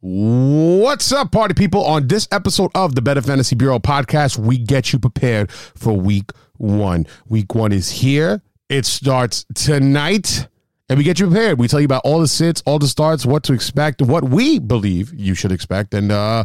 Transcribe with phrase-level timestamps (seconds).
[0.00, 1.84] What's up, party people?
[1.84, 6.30] On this episode of the Better Fantasy Bureau podcast, we get you prepared for week
[6.56, 7.04] one.
[7.26, 8.40] Week one is here.
[8.68, 10.46] It starts tonight,
[10.88, 11.58] and we get you prepared.
[11.58, 14.60] We tell you about all the sits, all the starts, what to expect, what we
[14.60, 16.44] believe you should expect, and uh,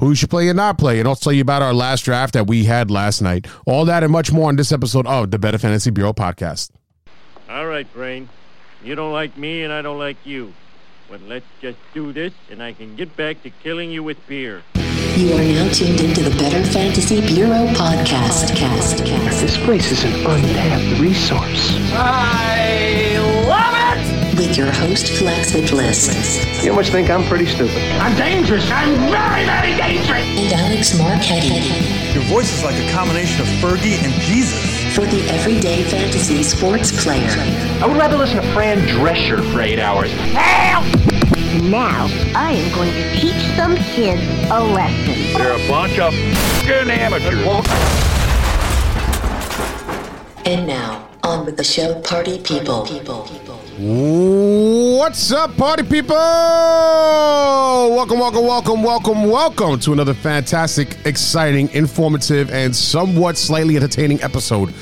[0.00, 0.98] who you should play and not play.
[0.98, 3.46] And I'll tell you about our last draft that we had last night.
[3.66, 6.70] All that and much more on this episode of the Better Fantasy Bureau podcast.
[7.50, 8.30] All right, Brain.
[8.82, 10.54] You don't like me, and I don't like you.
[11.10, 14.62] But let's just do this, and I can get back to killing you with beer.
[15.16, 18.50] You are now tuned into the Better Fantasy Bureau podcast.
[18.50, 19.00] podcast.
[19.00, 19.40] podcast.
[19.40, 21.76] This place is an untapped resource.
[21.92, 24.38] I love it!
[24.38, 26.64] With your host, Flaccid Bliss.
[26.64, 27.76] You must think I'm pretty stupid.
[28.00, 28.68] I'm dangerous.
[28.70, 30.26] I'm very, very dangerous.
[30.36, 32.14] And Alex Marquetti.
[32.14, 34.83] Your voice is like a combination of Fergie and Jesus.
[34.94, 37.28] For the everyday fantasy sports player.
[37.82, 40.12] I would rather listen to Fran Drescher for eight hours.
[40.12, 40.84] Help!
[41.64, 45.36] Now, I am going to teach some kids a lesson.
[45.36, 47.44] They're a bunch of f***ing amateurs.
[50.46, 52.86] And now, on with the show, Party People.
[53.76, 56.14] What's up, party people?
[56.14, 64.72] Welcome, welcome, welcome, welcome, welcome to another fantastic, exciting, informative, and somewhat slightly entertaining episode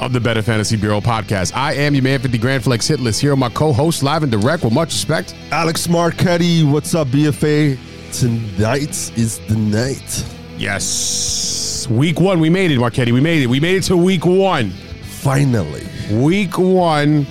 [0.00, 1.54] of the Better Fantasy Bureau podcast.
[1.54, 4.64] I am your man 50 Grand Flex hit list here, my co-host live and direct
[4.64, 5.34] with much respect.
[5.50, 7.78] Alex Marquetti, what's up, BFA?
[8.18, 10.24] Tonight is the night.
[10.56, 13.12] Yes, week one, we made it, Marquetti.
[13.12, 13.46] We made it.
[13.48, 14.70] We made it to week one.
[14.70, 17.26] Finally, Week one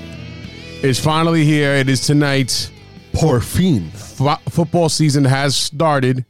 [0.84, 1.74] is finally here.
[1.74, 2.72] It is tonight.
[3.14, 3.90] Porfin.
[3.94, 6.26] F- football season has started,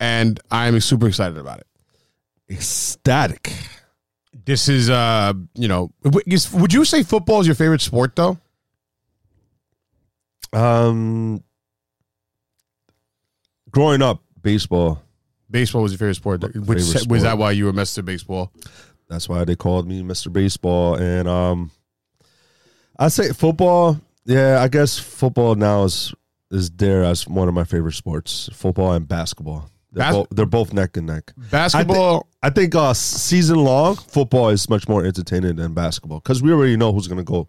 [0.00, 1.66] and I am super excited about it.
[2.50, 3.52] Ecstatic.
[4.44, 8.16] This is, uh, you know, w- is- would you say football is your favorite sport,
[8.16, 8.38] though?
[10.52, 11.42] Um,
[13.70, 15.02] growing up, baseball.
[15.50, 16.42] Baseball was your favorite sport.
[16.42, 17.20] Which Favorite was sport.
[17.22, 18.04] that why you were Mr.
[18.04, 18.52] Baseball?
[19.08, 20.32] That's why they called me Mr.
[20.32, 20.96] Baseball.
[20.96, 21.70] And um,
[22.98, 24.00] I say football.
[24.24, 26.14] Yeah, I guess football now is
[26.50, 28.48] is there as one of my favorite sports.
[28.52, 29.68] Football and basketball.
[29.92, 31.32] They're, Bas- both, they're both neck and neck.
[31.50, 32.26] Basketball.
[32.42, 36.76] I think uh, season long football is much more entertaining than basketball because we already
[36.76, 37.48] know who's going to go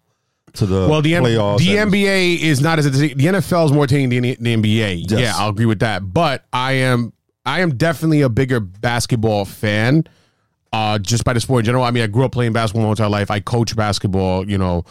[0.54, 4.10] to the well, the, M- the NBA is not as the NFL is more entertaining
[4.10, 5.10] than the, the NBA.
[5.10, 5.20] Yes.
[5.20, 6.12] Yeah, I'll agree with that.
[6.12, 7.12] But I am
[7.44, 10.06] I am definitely a bigger basketball fan.
[10.72, 11.84] Uh, just by the sport in general.
[11.84, 13.30] I mean, I grew up playing basketball my entire life.
[13.30, 14.48] I coach basketball.
[14.48, 14.84] You know,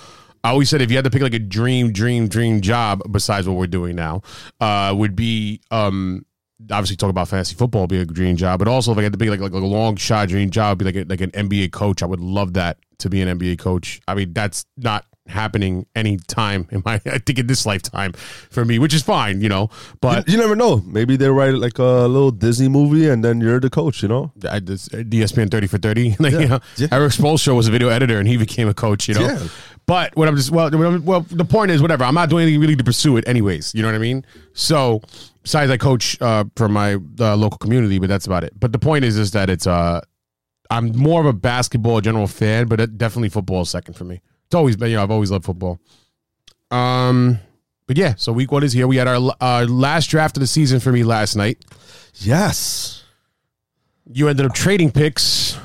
[0.46, 3.48] I always said if you had to pick like a dream, dream, dream job besides
[3.48, 4.22] what we're doing now,
[4.62, 6.24] uh, would be um
[6.72, 9.12] obviously talk about fantasy football would be a dream job, but also if I had
[9.12, 11.32] to pick like like, like a long shot dream job, be like a, like an
[11.32, 12.04] NBA coach.
[12.04, 14.00] I would love that to be an NBA coach.
[14.08, 18.64] I mean, that's not happening any time in my I think in this lifetime for
[18.64, 19.70] me, which is fine, you know.
[20.00, 20.78] But you, you never know.
[20.86, 24.04] Maybe they write like a little Disney movie, and then you're the coach.
[24.04, 24.32] You know.
[24.50, 26.16] I just ESPN thirty for thirty.
[26.20, 26.40] Like, Yeah.
[26.40, 26.88] you know, Yeah.
[26.92, 29.08] Erik Spoelstra was a video editor and he became a coach.
[29.08, 29.48] You know, Yeah.
[29.86, 30.70] But what I'm just well,
[31.00, 32.04] well, the point is whatever.
[32.04, 33.74] I'm not doing anything really to pursue it, anyways.
[33.76, 34.26] You know what I mean?
[34.54, 35.02] So,
[35.44, 38.54] besides, I coach uh, for my uh, local community, but that's about it.
[38.60, 40.02] But the point is, is that it's uh,
[40.70, 44.22] I'm more of a basketball general fan, but it, definitely football is second for me.
[44.48, 45.80] It's always been, you know, I've always loved football.
[46.72, 47.40] Um,
[47.88, 48.88] but yeah, so week one is here.
[48.88, 51.64] We had our uh, last draft of the season for me last night.
[52.16, 53.04] Yes.
[54.12, 55.58] You ended up trading picks.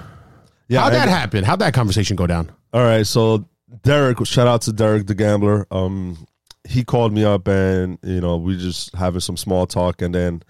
[0.68, 0.80] Yeah.
[0.82, 1.44] How'd that I- happen?
[1.44, 2.52] How'd that conversation go down?
[2.72, 3.06] All right.
[3.06, 3.46] So
[3.82, 5.66] Derek, shout out to Derek the gambler.
[5.70, 6.26] Um,
[6.68, 10.42] he called me up, and you know we just having some small talk, and then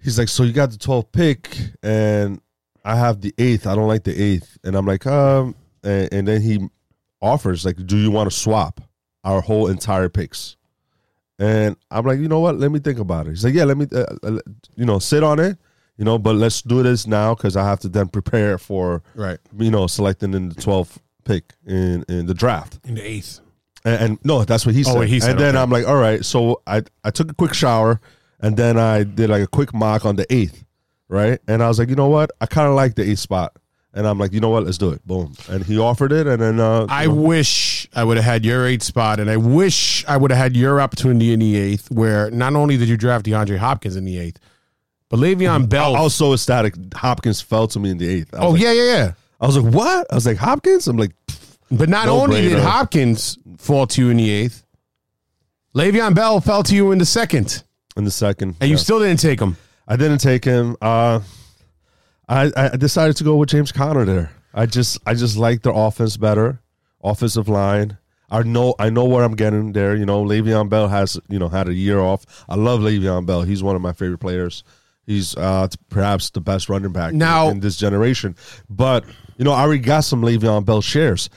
[0.00, 2.40] he's like, "So you got the 12th pick, and
[2.84, 3.66] I have the eighth.
[3.66, 6.68] I don't like the eighth, and I'm like, um, and, and then he
[7.20, 8.80] offers like, "Do you want to swap
[9.24, 10.56] our whole entire picks?"
[11.38, 12.58] And I'm like, you know what?
[12.58, 13.30] Let me think about it.
[13.30, 14.38] He's like, yeah, let me, uh, uh,
[14.76, 15.56] you know, sit on it,
[15.96, 19.38] you know, but let's do this now because I have to then prepare for, Right.
[19.56, 20.98] you know, selecting in the 12th
[21.30, 22.78] pick in in the draft.
[22.84, 23.40] In the eighth.
[23.84, 24.96] And, and no, that's what he said.
[24.96, 25.62] Oh, he said, and then okay.
[25.62, 26.24] I'm like, all right.
[26.24, 28.00] So I I took a quick shower,
[28.40, 30.64] and then I did like a quick mock on the eighth,
[31.08, 31.38] right?
[31.48, 32.30] And I was like, you know what?
[32.40, 33.56] I kind of like the eighth spot,
[33.94, 34.64] and I'm like, you know what?
[34.64, 35.06] Let's do it.
[35.06, 35.34] Boom.
[35.48, 38.44] And he offered it, and then uh, I you know, wish I would have had
[38.44, 41.90] your eighth spot, and I wish I would have had your opportunity in the eighth,
[41.90, 44.40] where not only did you draft DeAndre Hopkins in the eighth,
[45.08, 45.96] but Le'Veon Bell.
[45.96, 46.74] I was so ecstatic.
[46.94, 48.30] Hopkins fell to me in the eighth.
[48.34, 49.12] Oh like- yeah, yeah, yeah.
[49.40, 50.06] I was like, what?
[50.10, 50.86] I was like, Hopkins.
[50.88, 51.12] I'm like,
[51.70, 52.58] But not No only did.
[52.58, 54.64] Hopkins fall to you in the eighth,
[55.74, 57.62] Le'Veon Bell fell to you in the second,
[57.96, 59.56] in the second, and you still didn't take him.
[59.86, 60.76] I didn't take him.
[60.82, 61.20] Uh,
[62.28, 64.32] I I decided to go with James Conner there.
[64.52, 66.60] I just I just like their offense better,
[67.02, 67.98] offensive line.
[68.30, 69.94] I know I know where I'm getting there.
[69.96, 72.24] You know, Le'Veon Bell has you know had a year off.
[72.48, 73.42] I love Le'Veon Bell.
[73.42, 74.64] He's one of my favorite players.
[75.06, 78.36] He's uh, perhaps the best running back Now- in this generation.
[78.68, 79.04] But
[79.40, 81.30] you know, I already got some Le'Veon Bell shares.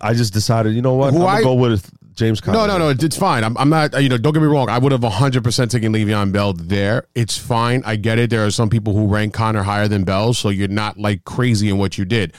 [0.00, 2.56] I just decided, you know what, Who I'm I- go with James Conner.
[2.56, 2.88] No, no, no.
[2.98, 3.44] It's fine.
[3.44, 4.00] I'm, I'm not.
[4.02, 4.70] You know, don't get me wrong.
[4.70, 7.06] I would have 100 percent taken Le'Veon Bell there.
[7.14, 7.82] It's fine.
[7.84, 8.30] I get it.
[8.30, 11.68] There are some people who rank Connor higher than Bell, so you're not like crazy
[11.68, 12.34] in what you did.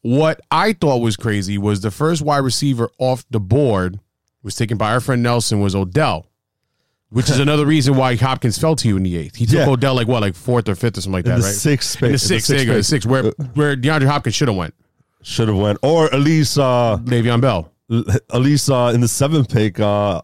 [0.00, 4.00] What I thought was crazy was the first wide receiver off the board
[4.42, 6.26] was taken by our friend Nelson was Odell,
[7.10, 9.36] which is another reason why Hopkins fell to you in the eighth.
[9.36, 9.68] He took Yeah.
[9.68, 11.54] Odell like what, like fourth or fifth or something like In that, the right?
[11.54, 13.24] sixth space- in the sixth, there you go, the sixth where
[13.54, 14.74] where DeAndre Hopkins should have went.
[15.22, 17.72] Should have went, or at least, uh, Le'Veon Bell.
[17.90, 20.22] at least uh, in the seventh pick, uh,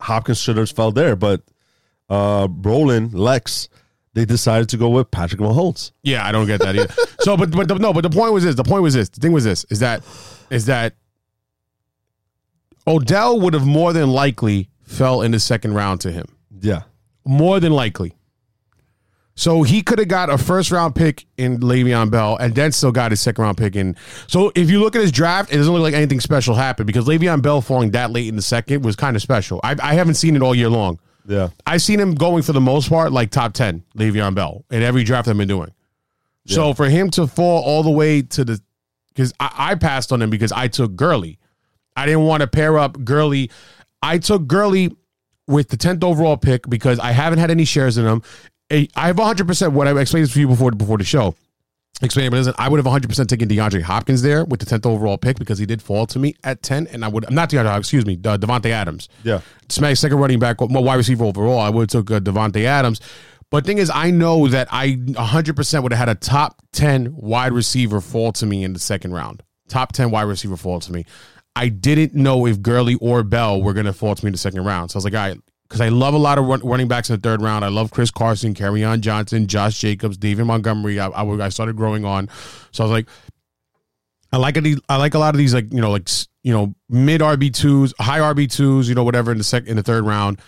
[0.00, 1.14] Hopkins should have fell there.
[1.16, 1.42] But
[2.10, 3.68] uh, Roland, Lex,
[4.14, 5.92] they decided to go with Patrick Mahomes.
[6.02, 6.92] Yeah, I don't get that either.
[7.20, 8.54] so, but but the, no, but the point was this.
[8.56, 9.08] The point was this.
[9.10, 9.64] The thing was this.
[9.70, 10.02] Is that
[10.50, 10.94] is that
[12.86, 16.26] Odell would have more than likely fell in the second round to him.
[16.60, 16.82] Yeah,
[17.24, 18.14] More than likely.
[19.38, 22.90] So he could have got a first round pick in Le'Veon Bell and then still
[22.92, 23.94] got his second round pick in.
[24.28, 27.04] So if you look at his draft, it doesn't look like anything special happened because
[27.06, 29.60] Le'Veon Bell falling that late in the second was kind of special.
[29.62, 30.98] I, I haven't seen it all year long.
[31.28, 31.50] yeah.
[31.66, 35.04] I've seen him going for the most part like top 10, Le'Veon Bell, in every
[35.04, 35.70] draft I've been doing.
[36.46, 38.60] So for him to fall all the way to the,
[39.08, 41.38] because I, I passed on him because I took Gurley.
[41.96, 43.50] I didn't want to pair up Gurley.
[44.02, 44.94] I took Gurley
[45.46, 48.22] with the 10th overall pick because I haven't had any shares in him.
[48.70, 51.34] I have 100% what I explained this to you before before the show.
[52.02, 55.16] Explain, but listen, I would have 100% taken DeAndre Hopkins there with the 10th overall
[55.16, 56.88] pick because he did fall to me at 10.
[56.88, 59.08] And I would, not DeAndre, excuse me, uh, Davante Adams.
[59.22, 59.40] Yeah.
[59.62, 61.58] It's my second running back, well, wide receiver overall.
[61.58, 63.00] I would have took uh, Davante Adams.
[63.50, 67.52] But thing is, I know that I 100% would have had a top 10 wide
[67.52, 69.42] receiver fall to me in the second round.
[69.68, 71.06] Top 10 wide receiver fall to me.
[71.56, 74.38] I didn't know if Gurley or Bell were going to fall to me in the
[74.38, 74.90] second round.
[74.90, 77.08] So I was like, all right, because I love a lot of run, running backs
[77.08, 77.64] in the third round.
[77.64, 81.00] I love Chris Carson, on Johnson, Josh Jacobs, David Montgomery.
[81.00, 82.28] I, I, I started growing on.
[82.72, 83.08] So I was like,
[84.32, 84.78] I like these.
[84.88, 86.10] I like a lot of these, like you know, like
[86.42, 89.76] you know, mid RB twos, high RB twos, you know, whatever in the second, in
[89.76, 90.40] the third round.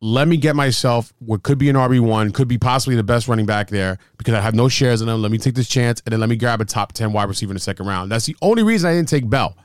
[0.00, 3.26] Let me get myself what could be an RB one, could be possibly the best
[3.26, 5.20] running back there because I have no shares in them.
[5.20, 7.50] Let me take this chance and then let me grab a top ten wide receiver
[7.50, 8.12] in the second round.
[8.12, 9.56] That's the only reason I didn't take Bell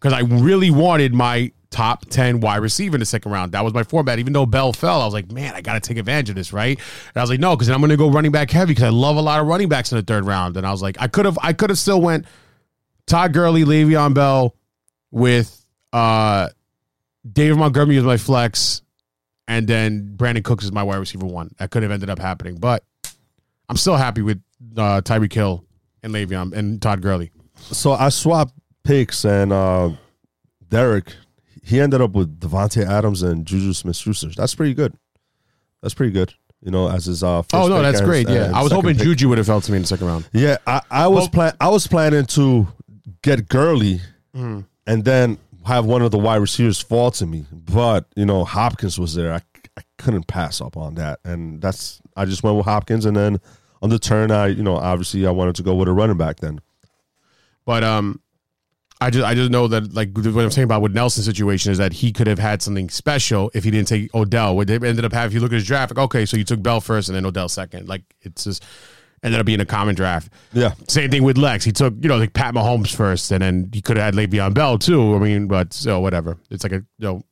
[0.00, 3.52] because I really wanted my top 10 wide receiver in the second round.
[3.52, 4.18] That was my format.
[4.18, 6.52] Even though Bell fell, I was like, man, I got to take advantage of this,
[6.52, 6.78] right?
[6.78, 8.90] And I was like, no, because I'm going to go running back heavy because I
[8.90, 10.56] love a lot of running backs in the third round.
[10.56, 12.26] And I was like, I could have, I could have still went
[13.06, 14.54] Todd Gurley, Le'Veon Bell
[15.10, 16.48] with uh,
[17.30, 18.82] David Montgomery as my flex,
[19.46, 21.54] and then Brandin Cooks is my wide receiver one.
[21.58, 22.84] That could have ended up happening, but
[23.68, 24.42] I'm still happy with
[24.76, 25.64] uh, Tyreek Hill
[26.02, 27.30] and Le'Veon and Todd Gurley.
[27.56, 28.52] So I swapped
[28.88, 29.90] picks, and uh,
[30.68, 31.14] Derek,
[31.62, 34.28] he ended up with Davante Adams and Juju Smith Schuster.
[34.34, 34.94] That's pretty good.
[35.82, 36.32] That's pretty good.
[36.62, 38.28] You know, as his uh, Oh no, that's and- great.
[38.28, 39.04] Yeah, I was hoping pick.
[39.04, 40.28] Juju would have fell to me in the second round.
[40.32, 42.66] Yeah, I, I was Well- plan I was planning to
[43.22, 44.00] get Gurley
[44.34, 44.60] Mm-hmm.
[44.86, 48.98] and then have one of the wide receivers fall to me, but you know Hopkins
[48.98, 49.32] was there.
[49.34, 49.40] I,
[49.76, 53.38] I couldn't pass up on that, and that's I just went with Hopkins, and then
[53.82, 56.40] on the turn, I you know obviously I wanted to go with a running back
[56.40, 56.60] then.
[57.64, 58.20] But um,
[59.00, 61.78] I just I just know that like what I'm saying about with Nelson's situation is
[61.78, 64.56] that he could have had something special if he didn't take Odell.
[64.56, 66.44] What they ended up having, if you look at his draft, like okay, so you
[66.44, 67.88] took Bell first and then Odell second.
[67.88, 68.64] Like it's just
[69.22, 70.32] ended up being a common draft.
[70.52, 71.64] Yeah, Same thing with Lex.
[71.64, 74.52] He took you know like Pat Mahomes first, and then he could have had Le'Veon
[74.54, 75.14] Bell too.
[75.14, 76.36] I mean, but so whatever.
[76.50, 77.22] It's like a you know.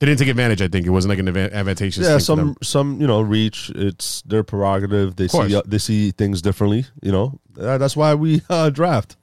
[0.00, 0.60] They didn't take advantage.
[0.60, 2.04] I think it wasn't like an advantageous.
[2.04, 2.18] yeah.
[2.18, 2.46] thing for them.
[2.48, 3.70] Some some you know reach.
[3.74, 5.16] It's their prerogative.
[5.16, 6.84] They see uh, they see things differently.
[7.02, 9.16] You know Uh, that's why we uh, draft.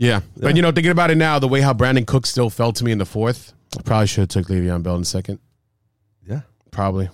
[0.00, 0.20] Yeah.
[0.34, 2.84] But you know, thinking about it now, the way how Brandin Cook still fell to
[2.84, 5.40] me in the fourth, I probably should have took Le'Veon Bell in second.
[6.26, 6.40] Yeah.
[6.70, 7.10] Probably.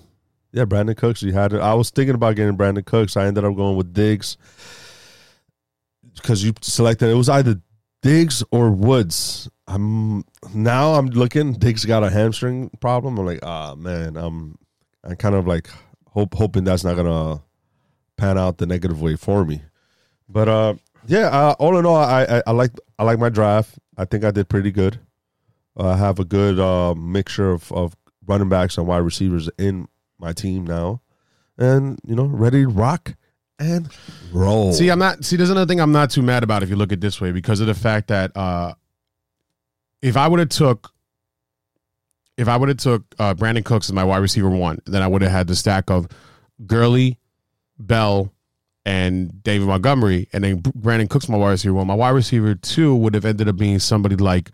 [0.53, 1.21] Yeah, Brandin Cooks.
[1.21, 1.61] You had it.
[1.61, 3.17] I was thinking about getting Brandin Cooks.
[3.17, 4.37] I ended up going with Diggs
[6.15, 7.11] because you selected.
[7.11, 7.61] It was either
[8.03, 9.51] Diggs or Woods.
[9.67, 10.25] I'm
[10.55, 10.95] now.
[10.95, 11.55] I'm looking.
[11.55, 13.19] Diggs got a hamstring problem.
[13.19, 14.17] I'm like, ah, man.
[14.17, 14.57] I'm.
[15.03, 15.69] I'm kind of like
[16.07, 17.43] hope hoping that's not gonna
[18.17, 19.63] pan out the negative way for me.
[20.29, 20.75] But uh,
[21.07, 21.29] yeah.
[21.29, 23.79] Uh, all in all, I, I I like I like my draft.
[23.97, 24.99] I think I did pretty good.
[25.77, 27.97] I have a good uh, mixture of, of
[28.27, 31.03] running backs and wide receivers in my team now,
[31.59, 33.15] and you know, ready to rock
[33.59, 33.89] and
[34.33, 34.73] roll.
[34.73, 35.25] See, I'm not.
[35.25, 37.33] See, there's another thing I'm not too mad about if you look at this way
[37.33, 38.75] because of the fact that uh,
[40.03, 40.93] if I would have took,
[42.37, 45.07] if I would have took uh, Brandin Cooks as my wide receiver one, then I
[45.07, 46.09] would have had the stack of
[46.67, 47.19] Gurley,
[47.79, 48.33] Bell,
[48.87, 51.89] and David Montgomery, and then Brandin Cooks my wide receiver one.
[51.89, 54.53] My wide receiver two would have ended up being somebody like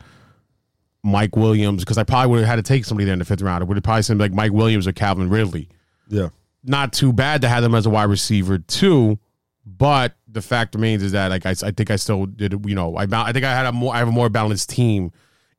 [1.05, 3.43] Mike Williams because I probably would have had to take somebody there in the fifth
[3.43, 3.63] round.
[3.63, 5.69] It would have probably been like Mike Williams or Calvin Ridley.
[6.09, 6.31] Yeah.
[6.65, 9.19] Not too bad to have them as a wide receiver too,
[9.67, 12.97] but the fact remains is that like I, I think I still did you know
[12.97, 15.13] I I think I had a more I have a more balanced team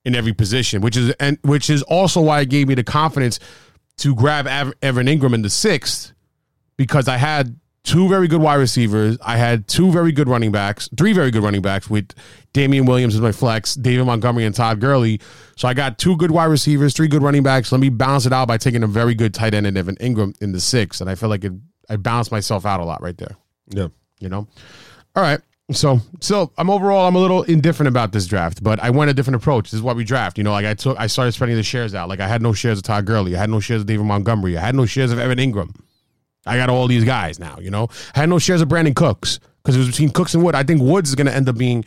[0.03, 3.39] in every position, which is and which is also why it gave me the confidence
[3.97, 6.11] to grab Ev- Evan Engram in the sixth
[6.75, 9.17] because I had two very good wide receivers.
[9.21, 12.13] I had two very good running backs, three very good running backs with
[12.53, 15.19] Damien Williams as my flex, David Montgomery, and Todd Gurley.
[15.57, 17.71] So I got two good wide receivers, three good running backs.
[17.71, 20.39] Let me balance it out by taking a very good tight end and Evan Engram
[20.41, 21.01] in the six.
[21.01, 21.53] And I feel like it,
[21.89, 23.35] I balanced myself out a lot right there.
[23.67, 23.89] Yeah.
[24.19, 24.47] You know?
[25.15, 25.41] All right.
[25.71, 29.13] So, so I'm overall, I'm a little indifferent about this draft, but I went a
[29.13, 29.71] different approach.
[29.71, 30.37] This is why we draft.
[30.37, 32.09] You know, like I took, I started spreading the shares out.
[32.09, 33.35] Like I had no shares of Todd Gurley.
[33.35, 34.57] I had no shares of David Montgomery.
[34.57, 35.73] I had no shares of Evan Engram.
[36.45, 37.87] I got all these guys now, you know.
[38.15, 40.55] I had no shares of Brandin Cooks because it was between Cooks and Wood.
[40.55, 41.85] I think Woods is going to end up being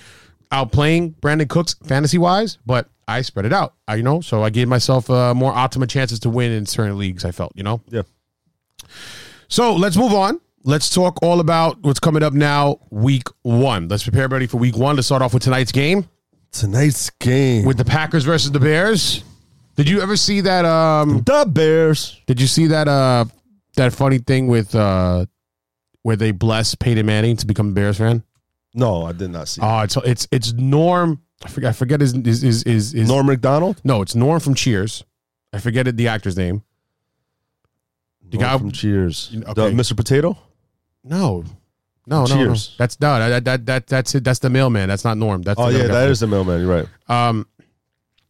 [0.51, 4.21] outplaying Brandin Cooks fantasy wise, but I spread it out, I, you know.
[4.21, 7.25] So I gave myself uh, more optimal chances to win in certain leagues.
[7.25, 7.81] I felt, you know.
[7.89, 8.03] Yeah.
[9.49, 10.41] So let's move on.
[10.65, 13.87] Let's talk all about what's coming up now, week one.
[13.87, 14.97] Let's prepare everybody for week one.
[14.97, 16.09] to start off with tonight's game
[16.57, 19.23] Tonight's game with the Packers versus the Bears.
[19.77, 20.65] Did you ever see that?
[20.65, 22.19] Um, the Bears.
[22.27, 22.89] did you see that?
[22.89, 23.27] Uh,
[23.77, 25.27] that funny thing with uh,
[26.03, 28.23] where they bless Peyton Manning to become a Bears fan.
[28.75, 29.61] No, I did not see.
[29.63, 31.23] Oh, it's it's it's Norm.
[31.45, 31.71] I forget.
[31.71, 33.81] I forget his is is is, is Norm Macdonald.
[33.85, 35.05] No, it's Norm from Cheers.
[35.53, 36.63] I forget it, the actor's name.
[38.29, 39.33] The Norm guy from Cheers.
[39.35, 39.71] Okay.
[39.71, 39.97] The Mr.
[39.97, 40.37] Potato.
[41.05, 41.45] No.
[42.09, 42.71] No, no, Cheers.
[42.71, 42.75] no.
[42.79, 44.25] That's no, that, that that that's it.
[44.25, 44.89] That's the mailman.
[44.89, 45.43] That's not Norm.
[45.43, 46.61] That's Oh the yeah, that is the mailman.
[46.61, 46.89] You're right.
[47.09, 47.47] Um,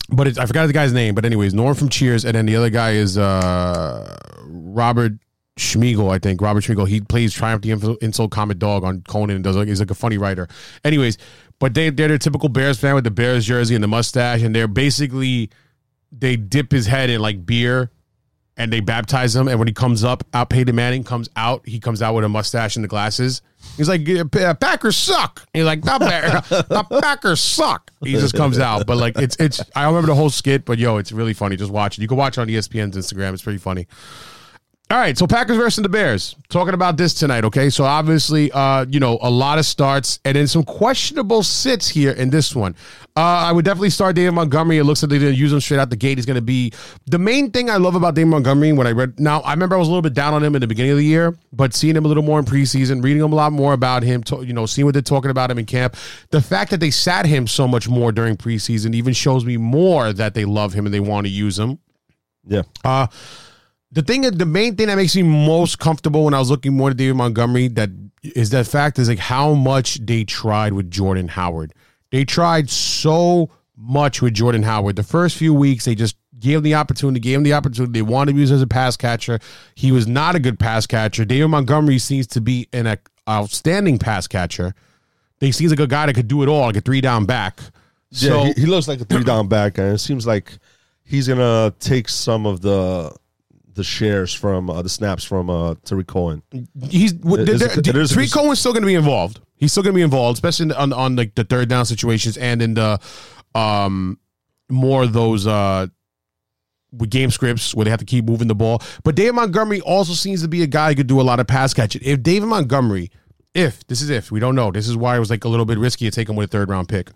[0.08, 1.14] but it's, I forgot the guy's name.
[1.14, 5.12] But anyways, Norm from Cheers, and then the other guy is uh Robert
[5.58, 6.12] Schmiegel.
[6.12, 6.86] I think Robert Smigel.
[6.86, 9.94] He plays Triumph the Insult Comic Dog on Conan and does like he's like a
[9.94, 10.48] funny writer.
[10.84, 11.18] Anyways,
[11.58, 14.54] but they they're the typical Bears fan with the Bears jersey and the mustache, and
[14.54, 15.50] they're basically
[16.12, 17.90] they dip his head in like beer.
[18.58, 21.68] And they baptize him, and when he comes up, out Peyton Manning comes out.
[21.68, 23.42] He comes out with a mustache and the glasses.
[23.76, 28.58] He's like, "Uh, "Packers suck." He's like, "The, Bear- the Packers suck." He just comes
[28.58, 29.60] out, but like it's it's.
[29.74, 31.56] I remember the whole skit, but yo, it's really funny.
[31.56, 32.00] Just watch it.
[32.00, 33.34] You can watch it on ESPN's Instagram.
[33.34, 33.88] It's pretty funny.
[34.88, 36.36] All right, so Packers versus the Bears.
[36.48, 37.70] Talking about this tonight, okay?
[37.70, 42.12] So obviously, uh, you know, a lot of starts and then some questionable sits here
[42.12, 42.76] in this one.
[43.16, 44.78] Uh, I would definitely start David Montgomery.
[44.78, 46.18] It looks like they're going to use him straight out the gate.
[46.18, 46.72] He's going to be
[47.06, 48.72] the main thing I love about David Montgomery.
[48.74, 50.60] When I read now, I remember I was a little bit down on him in
[50.60, 53.32] the beginning of the year, but seeing him a little more in preseason, reading him
[53.32, 55.66] a lot more about him, to, you know, seeing what they're talking about him in
[55.66, 55.96] camp,
[56.30, 60.12] the fact that they sat him so much more during preseason even shows me more
[60.12, 61.80] that they love him and they want to use him.
[62.46, 62.62] Yeah.
[62.84, 63.08] Uh
[63.92, 66.90] the thing the main thing that makes me most comfortable when I was looking more
[66.90, 67.90] to David Montgomery that
[68.22, 71.72] is that fact is like how much they tried with Jordan Howard.
[72.10, 74.96] They tried so much with Jordan Howard.
[74.96, 77.92] The first few weeks they just gave him the opportunity, gave him the opportunity.
[77.92, 79.38] They wanted to use him as a pass catcher.
[79.74, 81.24] He was not a good pass catcher.
[81.24, 84.74] David Montgomery seems to be an outstanding pass catcher.
[85.40, 87.60] He seems like a guy that could do it all, like a three down back.
[88.10, 90.58] Yeah, So he, he looks like a three down back, and it seems like
[91.04, 93.14] he's gonna take some of the
[93.76, 96.42] the shares from uh, the snaps from uh, Tarik Cohen.
[96.90, 99.40] he's It is a- it is Tarik Cohen's still going to be involved.
[99.54, 101.86] He's still going to be involved, especially in the- on on like the third down
[101.86, 102.98] situations and in the
[103.54, 104.18] um
[104.68, 105.86] more of those uh
[106.92, 108.80] with game scripts where they have to keep moving the ball.
[109.04, 111.46] But David Montgomery also seems to be a guy who could do a lot of
[111.46, 112.00] pass catching.
[112.04, 113.10] If David Montgomery,
[113.54, 115.66] if this is if we don't know, this is why it was like a little
[115.66, 117.10] bit risky to take him with a third round pick.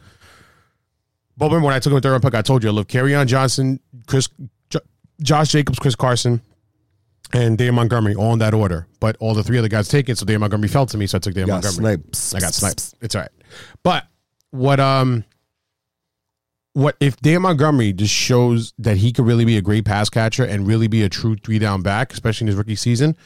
[1.37, 2.73] But remember when I took him with a third round pick, I told you I
[2.73, 4.29] love Kerryon Johnson, Chris,
[4.69, 4.81] Jo-
[5.23, 6.43] Josh Jacobs, Chris Carson,
[7.33, 8.87] and David Montgomery, all in that order.
[8.99, 11.21] But all the three other guys taken, so David Montgomery fell to me, so I
[11.21, 11.73] took Got Montgomery.
[12.13, 12.35] sniped.
[12.35, 12.95] I got sniped.
[13.01, 13.31] It's all right.
[13.83, 14.07] But
[14.51, 15.25] what um
[16.73, 20.45] what if David Montgomery just shows that he could really be a great pass catcher
[20.45, 23.17] and really be a true three down back, especially in his rookie season,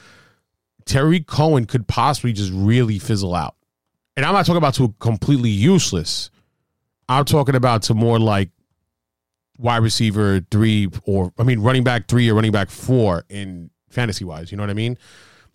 [0.86, 3.54] Tarik Cohen could possibly just really fizzle out.
[4.16, 6.30] And I'm not talking about to completely useless.
[7.08, 8.50] I'm talking about to more like
[9.58, 14.24] wide receiver three or I mean running back three or running back four in fantasy
[14.24, 14.50] wise.
[14.50, 14.98] You know what I mean?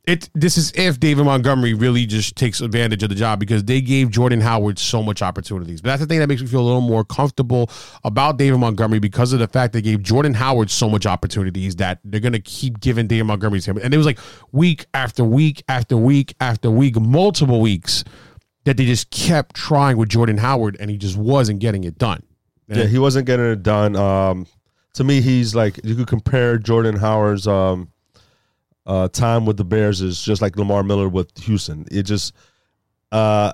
[0.06, 3.82] It this is if David Montgomery really just takes advantage of the job because they
[3.82, 5.82] gave Jordan Howard so much opportunities.
[5.82, 7.70] But that's the thing that makes me feel a little more comfortable
[8.04, 12.00] about David Montgomery because of the fact they gave Jordan Howard so much opportunities that
[12.06, 13.78] they're gonna keep giving David Montgomery to him.
[13.84, 14.20] And it was like
[14.52, 18.04] week after week after week after week, multiple weeks
[18.64, 22.24] that they just kept trying with Jordan Howard and he just wasn't getting it done.
[22.68, 23.96] Yeah, he wasn't getting it done.
[23.96, 24.48] Um,
[24.94, 27.92] to me, he's like you could compare Jordan Howard's um,
[28.90, 31.86] uh, time with the Bears is just like Lamar Miller with Houston.
[31.92, 32.34] It just,
[33.12, 33.54] uh,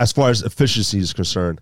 [0.00, 1.60] as far as efficiency is concerned,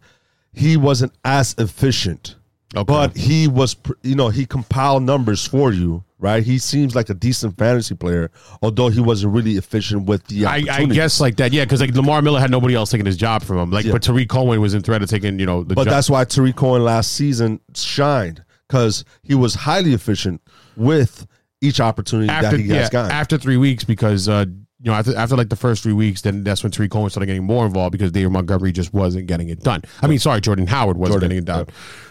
[0.53, 2.37] he wasn't as efficient
[2.75, 2.85] Okay.
[2.85, 6.43] but he was, you know, he compiled numbers for you, right?
[6.43, 8.31] He seems like a decent fantasy player,
[8.63, 10.47] although he wasn't really efficient with the.
[10.47, 13.19] I, I guess like that, yeah, because like Lamar Miller had nobody else taking his
[13.19, 13.71] job from him.
[13.71, 13.93] Like, Yeah.
[13.93, 15.93] but Tarik Cohen was in threat of taking, you know, the But job.
[15.93, 20.41] that's why Tarik Cohen last season shined because he was highly efficient
[20.75, 21.27] with
[21.62, 23.11] each opportunity after that he has gotten.
[23.11, 24.45] after three weeks because uh,
[24.81, 27.26] you know after after like the first three weeks, then that's when Tarik Cohen started
[27.26, 29.83] getting more involved because David Montgomery just wasn't getting it done.
[30.02, 31.66] I mean, sorry, Jordan Howard wasn't Jordan, getting it done.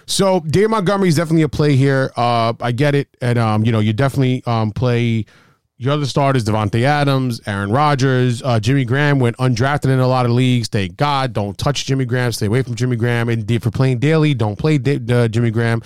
[0.08, 2.12] So David Montgomery is definitely a play here.
[2.16, 5.26] Uh, I get it, and um, you know, you definitely um play.
[5.82, 10.28] Your other starters, Davante Adams, Aaron Rodgers, uh, Jimmy Graham went undrafted in a lot
[10.28, 10.68] of leagues.
[10.68, 11.34] Thank God.
[11.34, 12.32] Don't touch Jimmy Graham.
[12.32, 13.30] Stay away from Jimmy Graham.
[13.30, 15.82] And if you're playing daily, don't play da- uh, Jimmy Graham.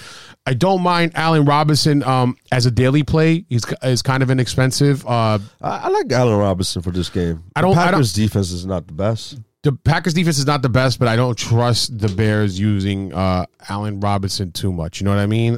[0.45, 3.45] I don't mind Allen Robinson um, as a daily play.
[3.47, 5.07] He's is kind of inexpensive.
[5.07, 7.43] Uh, I, like Allen Robinson for this game.
[7.55, 9.39] I don't- The I don't- Packers defense is not the best.
[9.63, 13.45] the Packers defense is not the best, but I don't trust the Bears using uh,
[13.69, 14.99] Allen Robinson too much.
[14.99, 15.57] You know what I mean?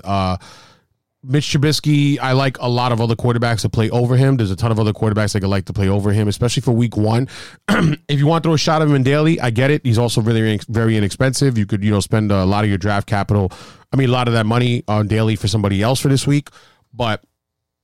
[1.24, 4.38] Mitch Trubisky, I like a lot of other quarterbacks to play over him.
[4.38, 6.72] There's a ton of other quarterbacks that could like to play over him, especially for
[6.72, 7.28] week one.
[7.68, 9.84] if you want to throw a shot at him in daily, I get it.
[9.84, 11.58] He's also really very inexpensive.
[11.58, 13.52] You could, you know, spend a lot of your draft capital.
[13.92, 16.50] I mean, a lot of that money on daily for somebody else for this week.
[16.94, 17.24] But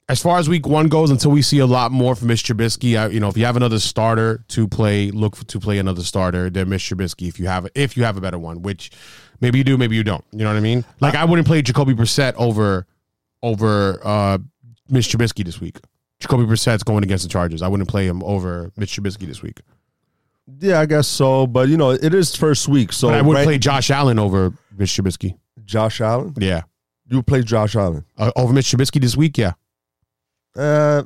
[0.08, 3.00] as far as week one goes, until we see a lot more from Mitch Trubisky,
[3.00, 6.04] I, you know, if you have another starter to play, look for, to play another
[6.04, 7.30] starter than Mitch Trubisky.
[7.30, 8.92] If you have, if you have a better one, which
[9.42, 10.24] maybe you do, maybe you don't.
[10.32, 10.86] You know what I mean?
[11.00, 12.86] Like I wouldn't play Jacoby Brissett over
[13.44, 14.40] over uh,
[14.90, 15.80] Mitch Trubisky this week.
[16.20, 17.62] Jacoby Brissett's going against the Chargers.
[17.62, 19.62] I wouldn't play him over Mitch Trubisky this week.
[20.60, 21.46] Yeah, I guess so.
[21.46, 24.18] But you know, it is first week, so But I would right- play Josh Allen
[24.18, 25.38] over Mitch Trubisky.
[25.66, 26.34] Josh Allen.
[26.38, 26.64] Yeah,
[27.08, 28.04] You would play Josh Allen.
[28.18, 29.38] uh, over Mitch Trubisky this week.
[29.38, 29.54] Yeah,
[30.56, 31.04] Uh,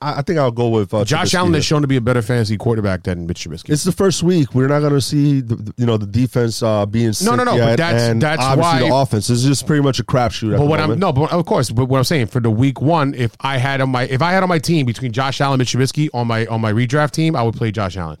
[0.00, 2.00] I, I think I'll go with uh, Josh Trubisky Allen has shown to be a
[2.00, 3.70] better fantasy quarterback than Mitch Trubisky.
[3.70, 4.54] It's the first week.
[4.54, 7.34] We're not going to see the, the- you know the defense uh, being sick No,
[7.36, 9.98] no, no, but yet, that's- and that's obviously why- the offense is just pretty much
[10.00, 10.52] a crapshoot.
[10.54, 11.00] at But the what I'm moment.
[11.00, 13.80] no, but of course, but what I'm saying for the week one, if I had
[13.80, 16.26] on my if I had on my team between Josh Allen and Mitch Trubisky on
[16.26, 18.18] my on my redraft team, I would play Josh Allen.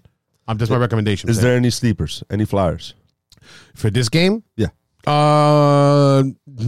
[0.48, 1.28] Um, that's my recommendation.
[1.28, 2.22] Is there any sleepers?
[2.30, 2.94] Any flyers?
[3.74, 4.42] for this game?
[4.56, 4.68] Yeah.
[5.06, 6.24] Uh,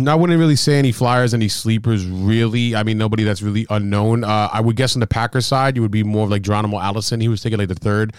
[0.06, 2.06] I wouldn't really say any flyers, any sleepers.
[2.06, 4.22] Really, I mean, nobody that's really unknown.
[4.22, 6.78] Uh, I would guess on the Packers side, you would be more of like Geronimo
[6.78, 7.20] Allison.
[7.20, 8.14] He was taking like the third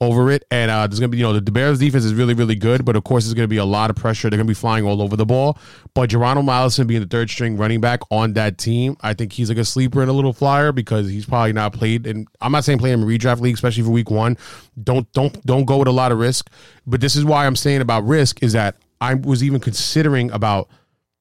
[0.00, 2.54] over it, and uh, there's gonna be you know the, Bears defense is really really
[2.54, 4.30] good, but of course there's gonna be a lot of pressure.
[4.30, 5.58] They're gonna be flying all over the ball.
[5.94, 9.48] But Geronimo Allison being the third string running back on that team, I think he's
[9.48, 12.06] like a sleeper and a little flyer because he's probably not played.
[12.06, 14.36] And I'm not saying play him in redraft league, especially for week one.
[14.82, 16.50] Don't don't don't go with a lot of risk.
[16.86, 20.68] But this is why I'm saying about risk is that I was even considering about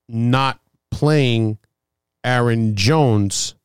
[0.07, 0.59] not
[0.91, 1.57] playing
[2.23, 3.55] Aaron Jones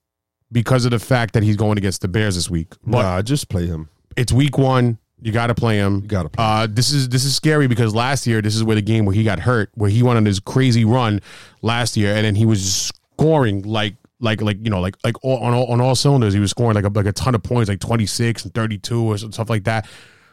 [0.50, 2.74] because of the fact that he's going against the Bears this week.
[2.84, 3.88] But nah, just play him.
[4.16, 4.98] it's week one.
[5.20, 6.02] You got to play him.
[6.02, 8.76] You gotta play Uh, this is this is scary because last year this is where
[8.76, 11.20] the game where he got hurt, where he went on his crazy run
[11.60, 15.38] last year, and then he was scoring like like like you know like like all,
[15.38, 16.34] on all, on all cylinders.
[16.34, 18.78] He was scoring like a like a ton of points, like twenty six and thirty
[18.78, 19.88] two or stuff like that.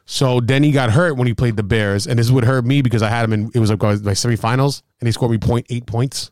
[0.05, 2.81] So then he got hurt when he played the Bears, and this would hurt me
[2.81, 5.85] because I had him in it was like my semifinals, and he scored me 0.8
[5.85, 6.31] points.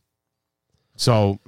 [0.95, 1.39] So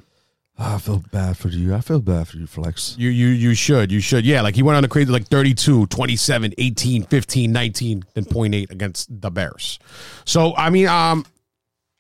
[0.58, 1.76] Ah, I feel bad for you.
[1.76, 2.96] I feel bad for you, Flex.
[2.98, 3.92] You you you should.
[3.92, 4.26] You should.
[4.26, 8.72] Yeah, like he went on a crazy like 32, 27, 18, 15, 19 and 0.8
[8.72, 9.80] against the Bears.
[10.24, 11.26] So, I mean, um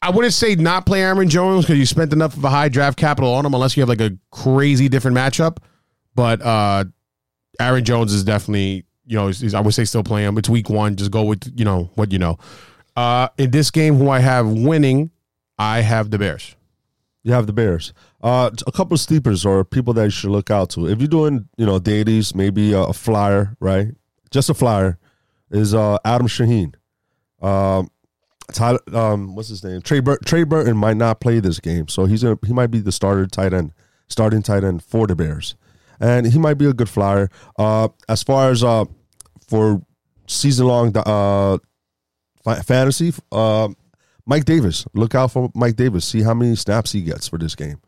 [0.01, 2.97] I wouldn't say not play Aaron Jones because you spent enough of a high draft
[2.97, 5.57] capital on him unless you have like a crazy different matchup.
[6.13, 6.85] But uh
[7.59, 10.37] Aaron Jones is definitely, you know, I would say still play him.
[10.37, 10.95] It's week one.
[10.95, 12.37] Just go with, you know, what you know.
[12.95, 15.11] Uh in this game, who I have winning,
[15.57, 16.55] I have the Bears.
[17.23, 17.91] You have the Bears.
[18.21, 20.87] Uh, a couple of sleepers or people that you should look out to.
[20.87, 23.87] If you're doing, you know, dailies, maybe a, a flyer, right?
[24.29, 24.99] Just a flyer
[25.49, 26.75] is uh, Adam Shaheen.
[27.41, 27.89] Um,
[28.51, 29.81] Tyler, um, what's his name?
[29.81, 32.91] Trey, Bur- Trey Burton might not play this game, so he's he might be the
[32.91, 33.73] starter tight end,
[34.07, 35.55] starting tight end for the Bears,
[35.99, 37.29] and he might be a good flyer.
[37.57, 38.85] Uh, as far as uh,
[39.47, 39.81] for
[40.27, 41.57] season long uh,
[42.63, 43.69] fantasy, uh,
[44.25, 44.85] Mike Davis.
[44.93, 46.05] Look out for Mike Davis.
[46.05, 47.79] See how many snaps he gets for this game.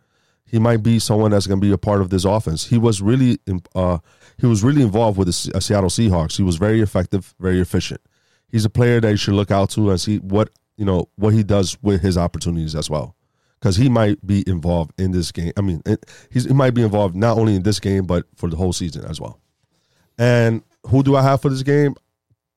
[0.45, 2.67] He might be someone that's going to be a part of this offense.
[2.67, 3.37] He was really,
[3.75, 3.97] uh,
[4.37, 6.37] he was really involved with the uh, Seattle Seahawks.
[6.37, 7.99] He was very effective, very efficient.
[8.47, 11.33] He's a player that you should look out to and see what you know what
[11.33, 13.15] he does with his opportunities as well,
[13.59, 15.51] because he might be involved in this game.
[15.57, 18.55] I mean, it, he might be involved not only in this game but for the
[18.55, 19.41] whole season as well.
[20.17, 21.95] And who do I have for this game?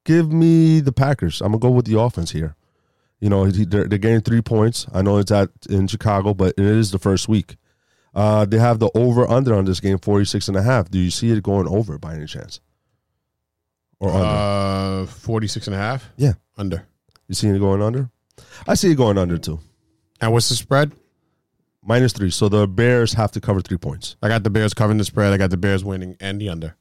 [0.04, 1.40] Give me the Packers.
[1.40, 2.56] I'm gonna go with the offense here.
[3.20, 4.86] You know, they're, they're getting three points.
[4.94, 7.56] I know it's at in Chicago, but it is the first week.
[8.14, 10.90] Uh, they have the over under on this game 46 and a half.
[10.90, 12.60] Do you see it going over by any chance?
[14.00, 15.04] Or under?
[15.04, 16.08] Uh 46 and a half?
[16.16, 16.32] yeah.
[16.56, 16.86] Under.
[17.28, 18.10] You see it going under?
[18.66, 19.60] I see it going under too.
[20.20, 20.92] And what's the spread?
[21.82, 22.30] minus three.
[22.30, 24.16] So the Bears have to cover three points.
[24.22, 25.32] I got the Bears covering the spread.
[25.32, 26.76] I got the Bears winning and the under.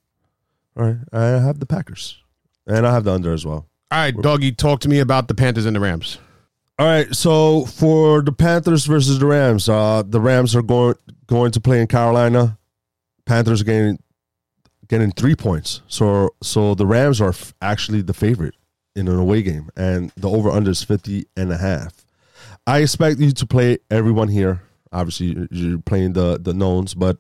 [0.80, 2.18] All right, I have the Packers,
[2.66, 3.68] and I have the under as well.
[3.92, 6.20] All right, doggy, talk to me about the Panthers and the Rams.
[6.78, 10.96] All right, so for the Panthers versus the Rams, uh, the Rams are going
[11.28, 12.58] going to play in Carolina.
[13.26, 14.00] Panthers getting
[14.88, 15.82] getting three points.
[15.90, 18.56] So so the Rams are f- actually the favorite
[18.96, 22.06] in an away game, and the over under is 50 and a half.
[22.66, 24.62] I expect you to play everyone here.
[24.94, 27.18] Obviously, you- you're playing the the knowns, but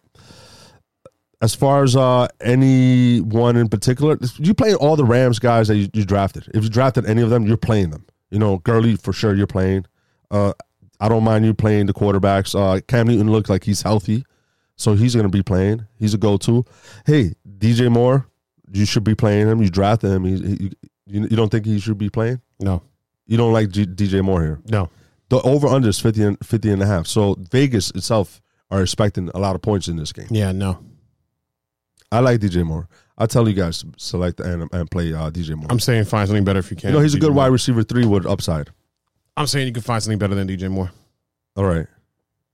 [1.42, 5.88] as far as uh anyone in particular, you play all the Rams guys that you,
[5.94, 6.50] you drafted.
[6.54, 8.06] If you drafted any of them, you're playing them.
[8.32, 9.86] You know, Gurley for sure you're playing.
[10.30, 10.54] Uh,
[11.00, 12.54] I don't mind you playing the quarterbacks.
[12.54, 14.26] Uh, Cam Newton looks like he's healthy,
[14.76, 15.86] so he's going to be playing.
[15.98, 16.66] He's a go-to.
[17.06, 18.28] Hey, DJ Moore,
[18.72, 19.62] you should be playing him.
[19.64, 20.26] You drafted him.
[20.26, 20.72] He, he,
[21.08, 22.42] you, you don't think he should be playing?
[22.60, 22.84] No,
[23.26, 24.60] You don't like G, DJ Moore here.
[24.68, 24.90] no.
[25.30, 27.06] The over/under is 50 and, 50 and a half.
[27.06, 30.26] So Vegas itself are expecting a lot of points in this game.
[30.32, 30.80] Yeah, no.
[32.12, 32.88] I like DJ Moore.
[33.18, 35.68] I tell you guys to select and, and play uh, DJ Moore.
[35.70, 36.90] I'm saying find something better if you can.
[36.90, 38.70] you know, he's a good wide receiver three with upside.
[39.38, 40.92] I'm saying you can find something better than DJ Moore.
[41.56, 41.86] All right.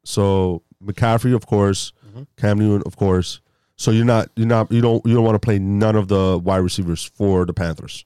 [0.03, 2.23] So McCaffrey, of course, Mm-hmm.
[2.37, 3.41] Cam Newton, of course.
[3.75, 6.37] So you're not you're not you don't you don't want to play none of the
[6.37, 8.05] wide receivers for the Panthers.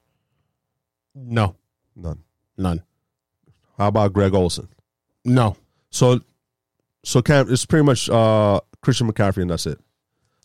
[1.14, 1.56] No,
[1.96, 2.24] None.
[2.58, 2.82] none.
[3.78, 4.68] How about Greg Olsen?
[5.26, 5.58] No.
[5.92, 6.22] So
[7.04, 9.80] so Cam it's pretty much uh Christian McCaffrey and that's it.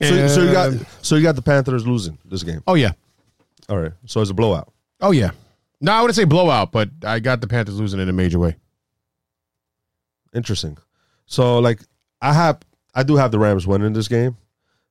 [0.03, 2.63] So, so you got so you got the Panthers losing this game.
[2.67, 2.93] Oh yeah.
[3.69, 3.93] All right.
[4.07, 4.73] So it's a blowout.
[5.01, 5.31] Oh yeah.
[5.81, 8.57] No, I wouldn't say blowout, but I got the Panthers losing in a major way.
[10.35, 10.79] Interesting.
[11.27, 11.81] So like
[12.21, 12.61] I have
[12.95, 14.37] I do have the Rams winning this game,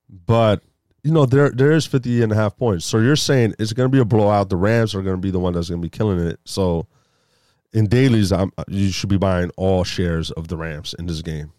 [0.08, 0.62] but
[1.02, 2.86] you know there there is 50 and a half points.
[2.86, 4.48] So you're saying it's going to be a blowout.
[4.48, 6.40] The Rams are going to be the one that's going to be killing it.
[6.44, 6.86] So
[7.72, 11.52] in dailies, I'm, you should be buying all shares of the Rams in this game,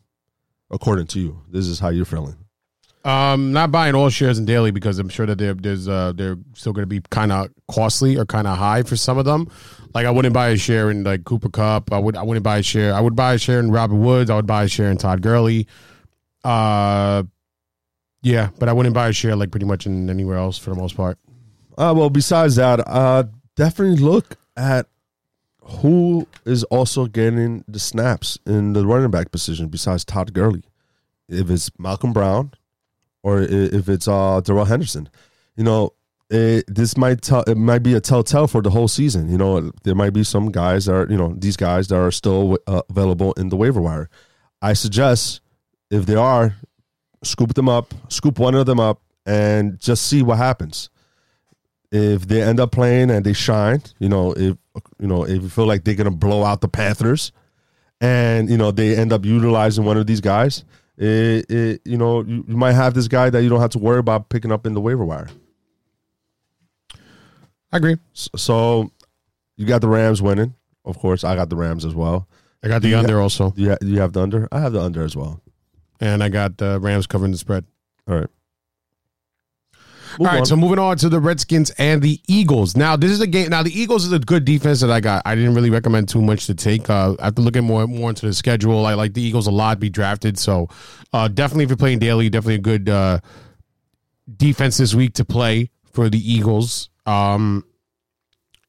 [0.72, 1.42] according to you.
[1.50, 2.38] This is how you're feeling.
[3.06, 6.38] Um, not buying all shares in daily because I'm sure that they're there's uh they're
[6.54, 9.48] still going to be kind of costly or kind of high for some of them.
[9.94, 11.94] Like I wouldn't buy a share in like Cooper Kupp.
[11.94, 12.96] I would I wouldn't buy a share.
[12.96, 14.32] I would buy a share in Robert Woods.
[14.32, 15.68] I would buy a share in Todd Gurley.
[16.44, 17.24] Uh,
[18.24, 20.76] yeah, but I wouldn't buy a share like pretty much in anywhere else for the
[20.76, 21.20] most part.
[21.78, 24.88] Uh, well, besides that, uh, definitely look at
[25.62, 30.64] who is also getting the snaps in the running back position besides Todd Gurley.
[31.30, 32.52] If it's Malcolm Brown
[33.26, 35.10] or if it's uh, Darrell Henderson,
[35.56, 35.94] you know,
[36.30, 39.30] it, this might tell it might be a telltale for the whole season.
[39.30, 42.12] You know, there might be some guys that are you know these guys that are
[42.12, 44.10] still uh, available in the waiver wire.
[44.62, 45.42] I suggest
[45.90, 46.56] if they are,
[47.24, 50.90] scoop them up, scoop one of them up, and just see what happens
[51.92, 54.56] if they end up playing and they shine, you know, if
[55.00, 57.32] you know, if you feel like they're gonna blow out the Panthers,
[58.02, 60.64] and you know they end up utilizing one of these guys,
[60.98, 63.80] it, it, you know, you, you might have this guy that you don't have to
[63.80, 65.28] worry about picking up in the waiver wire.
[67.72, 67.98] I agree.
[68.16, 68.92] S- So
[69.58, 70.54] you got the Rams winning,
[70.86, 71.24] of course.
[71.24, 72.28] I got the Rams as well.
[72.64, 73.00] I got the Yeah.
[73.00, 74.48] under also, You ha- you have the under.
[74.52, 75.42] I have the under as well.
[76.00, 77.66] and I got the Rams covering the spread.
[78.08, 78.28] All right.
[80.20, 80.46] All right, on.
[80.46, 82.76] so moving on to the Redskins and the Eagles.
[82.78, 83.50] Now, this is a game.
[83.50, 85.22] Now, the Eagles is a good defense that I got.
[85.26, 86.90] I didn't really recommend too much to take.
[86.90, 88.86] Uh, I have to look at more more into the schedule.
[88.86, 89.80] I like the Eagles a lot.
[89.80, 90.70] Be drafted, so
[91.14, 93.20] uh, definitely if you're playing daily, definitely a good uh,
[94.38, 96.90] defense this week to play for the Eagles.
[97.06, 97.66] Um,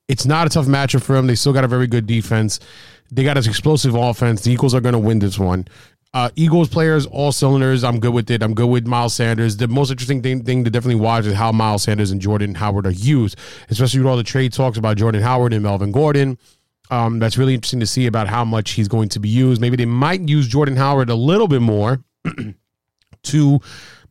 [0.08, 1.26] it's not a tough matchup for them.
[1.26, 2.60] They still got a very good defense.
[3.10, 4.42] They got an explosive offense.
[4.42, 5.66] The Eagles are going to win this one.
[6.14, 7.84] Uh, Eagles players, all cylinders.
[7.84, 8.42] I'm good with it.
[8.42, 9.58] I'm good with Miles Sanders.
[9.58, 12.86] The most interesting thing, thing to definitely watch is how Miles Sanders and Jordan Howard
[12.86, 13.38] are used,
[13.68, 16.38] especially with all the trade talks about Jordan Howard and Melvin Gordon.
[16.90, 19.60] Um, that's really interesting to see about how much he's going to be used.
[19.60, 22.02] Maybe they might use Jordan Howard a little bit more
[23.24, 23.60] to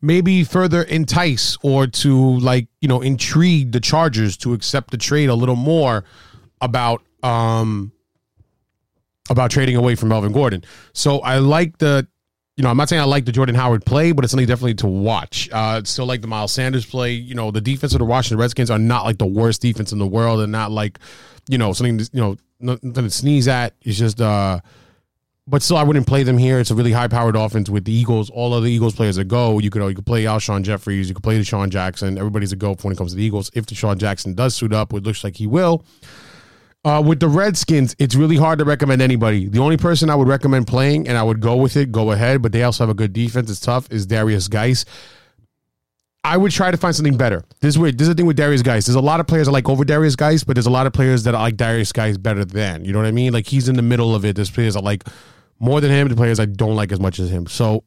[0.02, 5.28] maybe further entice or to like you know intrigue the Chargers to accept the trade
[5.28, 6.04] a little more
[6.60, 7.92] about um
[9.30, 10.64] about trading away from Melvin Gordon.
[10.92, 12.06] So I like the
[12.56, 14.74] you know, I'm not saying I like the Jordan Howard play, but it's something definitely
[14.76, 15.50] to watch.
[15.52, 17.12] Uh, still like the Miles Sanders play.
[17.12, 19.98] You know, the defense of the Washington Redskins are not like the worst defense in
[19.98, 20.98] the world, and not like,
[21.48, 23.74] you know, something to, you know nothing to sneeze at.
[23.82, 24.60] It's just, uh,
[25.46, 26.58] but still, I wouldn't play them here.
[26.58, 28.30] It's a really high powered offense with the Eagles.
[28.30, 29.58] All of the Eagles players are go.
[29.58, 30.96] You could you could play Alshon Jeffery.
[30.96, 32.16] You could play DeSean Jackson.
[32.16, 33.50] Everybody's a go when it comes to the Eagles.
[33.52, 35.84] If DeSean Jackson does suit up, which looks like he will.
[36.86, 39.48] Uh, with the Redskins, it's really hard to recommend anybody.
[39.48, 42.42] The only person I would recommend playing, and I would go with it, go ahead,
[42.42, 43.50] but they also have a good defense.
[43.50, 43.90] It's tough.
[43.90, 44.84] Is Derrius Guice?
[46.22, 47.44] I would try to find something better.
[47.58, 47.82] This is.
[47.82, 48.86] This is the thing with Derrius Guice.
[48.86, 50.92] There's a lot of players I like over Derrius Guice, but there's a lot of
[50.92, 52.84] players that I like Derrius Guice better than.
[52.84, 53.32] You know what I mean?
[53.32, 54.36] Like he's in the middle of it.
[54.36, 55.02] There's players that like
[55.58, 56.06] more than him.
[56.06, 57.48] The players I don't like as much as him.
[57.48, 57.82] So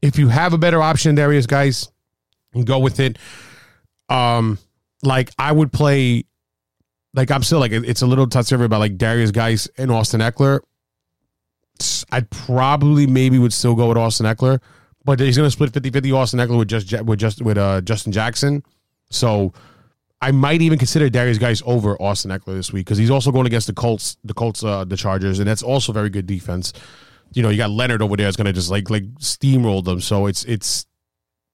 [0.00, 1.90] if you have a better option, Darius, guys,
[2.64, 3.18] go with it.
[4.08, 4.58] Um,
[5.02, 6.24] like I would play.
[7.14, 10.60] Like I'm still like it's a little touchy about like Derrius Guice and Austin Ekeler.
[12.10, 14.60] I'd probably maybe would still go with Austin Ekeler,
[15.04, 18.12] but he's going to split 50-50 Austin Ekeler with just with just with uh, Justin
[18.12, 18.62] Jackson.
[19.10, 19.52] So
[20.20, 23.46] I might even consider Derrius Guice over Austin Ekeler this week because he's also going
[23.46, 26.72] against the Colts, the Colts, uh, the Chargers, and that's also very good defense.
[27.32, 30.00] You know, you got Leonard over there that's going to just like like steamroll them.
[30.00, 30.86] So it's it's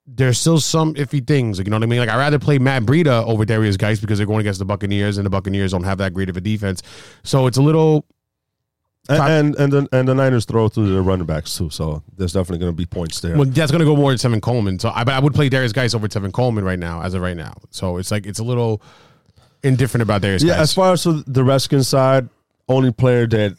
[0.07, 1.57] there's still some iffy things.
[1.57, 1.99] Like, you know what I mean?
[1.99, 5.17] Like I'd rather play Matt Breida over Derrius Guice because they're going against the Buccaneers,
[5.17, 6.81] and the Buccaneers don't have that great of a defense.
[7.23, 8.05] So it's a little
[9.09, 12.33] And and and the, and the Niners throw through their running backs too, so there's
[12.33, 13.35] definitely going to be points there.
[13.35, 14.79] Well, that's going to go more to Tevin Coleman.
[14.79, 17.21] So I, but I would play Derrius Guice over Tevin Coleman right now, as of
[17.21, 17.53] right now.
[17.69, 18.81] So it's like it's a little
[19.63, 20.43] indifferent about Darius.
[20.43, 20.61] yeah, Geis.
[20.61, 22.29] as far as the Redskins side,
[22.67, 23.57] only player that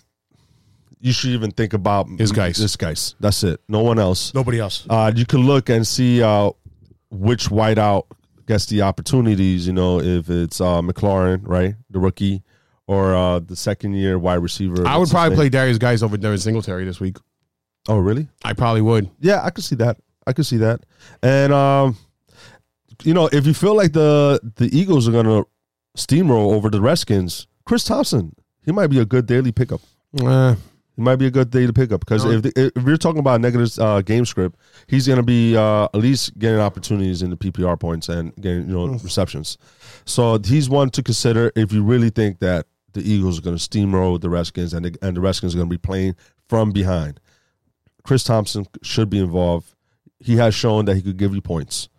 [1.06, 2.58] you should even think about Is Guice.
[2.58, 3.14] This guys.
[3.20, 3.60] That's it.
[3.68, 4.34] No one else.
[4.34, 4.84] nobody else.
[4.90, 6.50] Uh, you can look and see uh,
[7.10, 8.06] which whiteout
[8.46, 9.68] gets the opportunities.
[9.68, 12.42] You know, if it's uh, McLaurin, right, the rookie,
[12.88, 14.84] or uh, the second year wide receiver.
[14.84, 17.18] I would probably play Derrius Guice over Devin Singletary this week.
[17.88, 18.26] Oh, really?
[18.44, 19.08] I probably would.
[19.20, 19.98] Yeah, I could see that.
[20.26, 20.80] I could see that.
[21.22, 21.96] And um,
[23.04, 25.44] you know, if you feel like the the Eagles are gonna
[25.96, 29.80] steamroll over the Redskins, Chris Thompson, he might be a good daily pickup.
[30.20, 30.56] Uh,
[30.96, 33.18] He might be a good day to pick up because if, the, if you're talking
[33.20, 37.28] about negative uh, game script, he's going to be uh, at least getting opportunities in
[37.28, 39.58] the PPR points and getting you know receptions.
[40.06, 43.62] So he's one to consider if you really think that the Eagles are going to
[43.62, 46.16] steamroll the Redskins and the, and the Redskins are going to be playing
[46.48, 47.20] from behind.
[48.02, 49.74] Chris Thompson should be involved.
[50.18, 51.90] He has shown that he could give you points.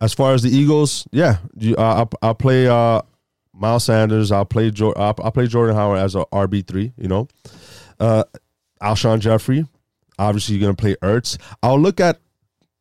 [0.00, 3.02] As far as the Eagles, yeah, you, uh, I'll, I'll play uh,
[3.54, 4.32] Miles Sanders.
[4.32, 6.92] I'll play jo- I'll, I'll play Jordan Howard as a RB three.
[6.98, 7.28] You know,
[8.00, 8.24] uh,
[8.82, 9.66] Alshon Jeffery.
[10.18, 11.38] Obviously, you're going to play Ertz.
[11.62, 12.20] I'll look at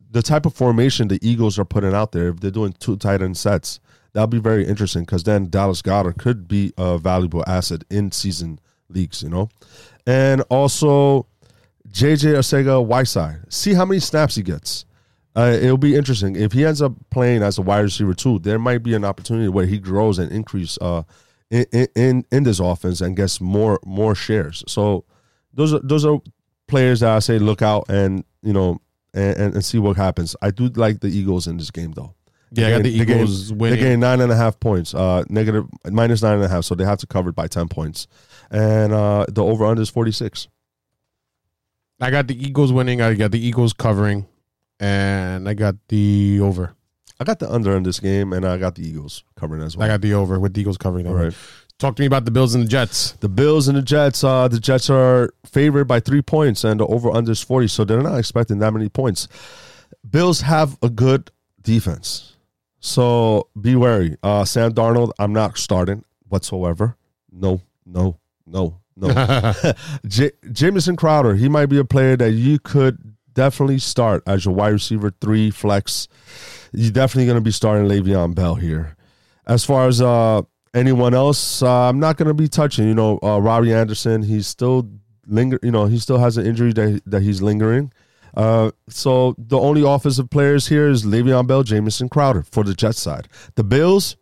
[0.10, 2.30] the type of formation the Eagles are putting out there.
[2.30, 3.80] If they're doing two tight end sets,
[4.14, 8.60] that'll be very interesting because then Dallas Goedert could be a valuable asset in season
[8.90, 9.22] leagues.
[9.22, 9.50] You know,
[10.08, 11.28] and also
[11.90, 13.42] JJ Arcega Whiteside.
[13.50, 14.86] See how many snaps he gets.
[15.36, 18.40] Uh, it'll be interesting if he ends up playing as a wide receiver too.
[18.40, 21.04] There might be an opportunity where he grows and increase uh,
[21.52, 24.64] in, in in this offense and gets more more shares.
[24.68, 25.06] So
[25.54, 26.20] those are those are
[26.68, 28.80] players that I say look out and you know
[29.14, 30.36] and, and, and see what happens.
[30.42, 32.14] I do like the Eagles in this game though.
[32.52, 33.80] Yeah, I got the They gain- Eagles They winning.
[33.80, 36.86] gain nine and a half points, uh, negative minus nine and a half, so they
[36.86, 38.08] have to cover it by ten points,
[38.52, 40.48] and uh, the over under is forty six.
[42.02, 43.02] I got the Eagles winning.
[43.02, 44.28] I got the Eagles covering,
[44.80, 46.76] and I got the over.
[47.20, 49.86] I got the under in this game, and I got the Eagles covering as well.
[49.86, 51.08] I got the over with the Eagles covering.
[51.08, 51.34] All right.
[51.78, 53.12] Talk to me about the Bills and the Jets.
[53.14, 54.24] The Bills and the Jets.
[54.24, 57.84] Uh, the Jets are favored by three points, and the over under is forty, so
[57.84, 59.28] they're not expecting that many points.
[60.10, 62.36] Bills have a good defense,
[62.80, 64.18] so be wary.
[64.24, 66.96] Uh, Sam Darnold, I'm not starting whatsoever.
[67.32, 69.54] No, no, no, no.
[70.08, 74.54] J- Jamison Crowder, he might be a player that you could definitely start as your
[74.54, 76.08] wide receiver three flex.
[76.76, 78.96] You're definitely going to be starting Le'Veon Bell here.
[79.48, 80.42] As far as uh,
[80.74, 82.88] anyone else, uh, I'm not going to be touching.
[82.88, 84.90] You know, uh, Robbie Anderson, he's still
[85.26, 85.60] linger.
[85.64, 87.92] You know, he still has an injury that that he's lingering.
[88.36, 93.00] Uh, so the only offensive players here is Le'Veon Bell, Jamison Crowder for the Jets
[93.00, 93.30] side.
[93.56, 94.18] The Bills,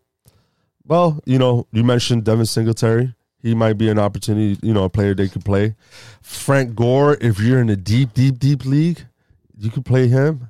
[0.85, 3.15] well, you know, you mentioned Devin Singletary.
[3.41, 5.75] He might be an opportunity, you know, a player they could play.
[6.21, 9.05] Frank Gore, if you're in a deep, deep, deep league,
[9.57, 10.49] you could play him.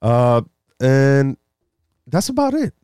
[0.00, 0.42] Uh,
[0.80, 1.36] and
[2.12, 2.74] that's about it.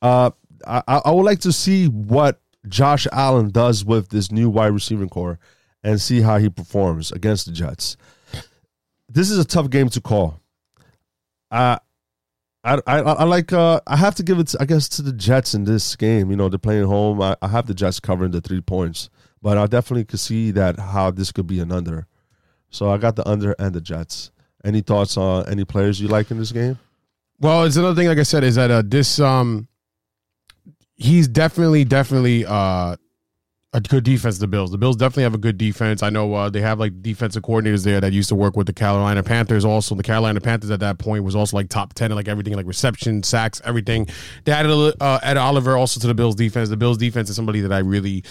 [0.00, 0.30] Uh,
[0.66, 5.08] I, I would like to see what Josh Allen does with this new wide receiving
[5.08, 5.38] core
[5.82, 7.96] and see how he performs against the Jets.
[9.08, 10.40] This is a tough game to call.
[11.50, 11.78] I,
[12.62, 15.64] I I like uh I have to give it I guess to the Jets in
[15.64, 16.30] this game.
[16.30, 17.22] You know they're playing home.
[17.22, 19.08] I, I have the Jets covering the three points,
[19.40, 22.06] but I definitely could see that how this could be an under.
[22.68, 24.30] So I got the under and the Jets.
[24.62, 26.78] Any thoughts on any players you like in this game?
[27.40, 28.08] Well, it's another thing.
[28.08, 29.68] Like I said, is that uh, this um,
[30.96, 32.96] he's definitely definitely uh
[33.74, 34.38] a good defense.
[34.38, 34.70] The Bills.
[34.70, 36.02] The Bills definitely have a good defense.
[36.02, 38.72] I know uh, they have like defensive coordinators there that used to work with the
[38.72, 39.64] Carolina Panthers.
[39.64, 42.54] Also, the Carolina Panthers at that point was also like top ten in like everything,
[42.54, 44.08] like reception, sacks, everything.
[44.44, 46.70] They added uh, Ed Oliver also to the Bills defense.
[46.70, 48.24] The Bills defense is somebody that I really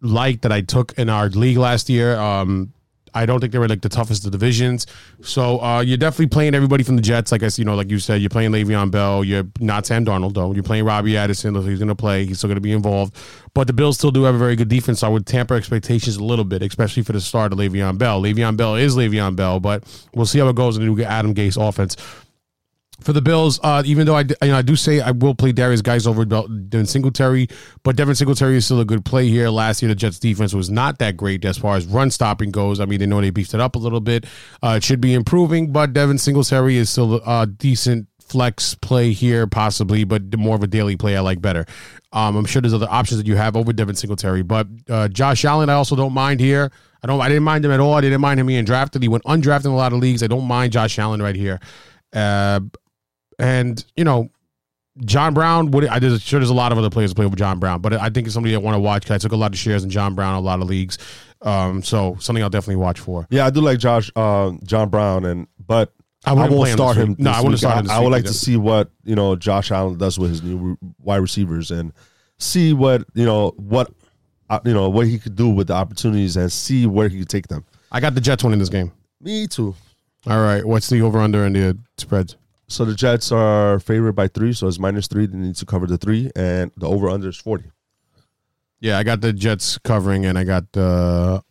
[0.00, 2.16] liked that I took in our league last year.
[2.16, 2.72] Um,
[3.16, 4.86] I don't think they were like the toughest of divisions.
[5.22, 7.32] So uh, you're definitely playing everybody from the Jets.
[7.32, 9.24] Like I you know, like you said, you're playing Le'Veon Bell.
[9.24, 10.52] You're not Sam Darnold though.
[10.52, 11.54] You're playing Robbie Anderson.
[11.54, 12.26] He's going to play.
[12.26, 13.16] He's still going to be involved.
[13.54, 15.00] But the Bills still do have a very good defense.
[15.00, 18.20] So I would tamper expectations a little bit, especially for the start of Le'Veon Bell.
[18.20, 19.82] Le'Veon Bell is Le'Veon Bell, but
[20.14, 21.96] we'll see how it goes in the new Adam Gase offense
[23.00, 25.52] for the Bills, uh, even though I, you know, I do say I will play
[25.52, 27.48] Derrius Guice over Devin Singletary,
[27.82, 29.48] but Devin Singletary is still a good play here.
[29.50, 32.80] Last year, the Jets defense was not that great as far as run stopping goes.
[32.80, 34.26] I mean, they know they beefed it up a little bit.
[34.62, 39.46] Uh, it should be improving, but Devin Singletary is still a decent flex play here,
[39.46, 41.64] possibly, but more of a daily play I like better.
[42.12, 45.44] Um, I'm sure there's other options that you have over Devin Singletary, but uh, Josh
[45.44, 46.72] Allen, I also don't mind here.
[47.02, 47.20] I don't.
[47.20, 47.94] I didn't mind him at all.
[47.94, 49.02] I didn't mind him being drafted.
[49.02, 50.22] He went undrafted in a lot of leagues.
[50.22, 51.60] I don't mind Josh Allen right here.
[52.12, 52.60] Uh,
[53.38, 54.30] and you know,
[55.04, 55.70] John Brown.
[55.70, 57.92] Would I did sure there's a lot of other players play with John Brown, but
[57.94, 59.10] I think it's somebody I want to watch.
[59.10, 60.98] I took a lot of shares in John Brown, a lot of leagues.
[61.42, 63.26] Um, so something I'll definitely watch for.
[63.30, 65.92] Yeah, I do like Josh, uh, John Brown, and but
[66.24, 67.14] I I, won't start him.
[67.18, 68.28] No, I wouldn't start him this I would like either.
[68.28, 71.92] to see what you know Josh Allen does with his new wide receivers and
[72.38, 73.92] see what you know what
[74.48, 77.28] uh, you know what he could do with the opportunities and see where he could
[77.28, 77.64] take them.
[77.92, 78.92] I got the Jets winning this game.
[79.20, 79.74] Me too.
[80.26, 82.36] All right, what's the over under and the spreads?
[82.68, 85.26] So the Jets are favored by three, so it's minus three.
[85.26, 87.70] They need to cover the three, and the over under is forty.
[88.80, 91.42] Yeah, I got the Jets covering, and I got the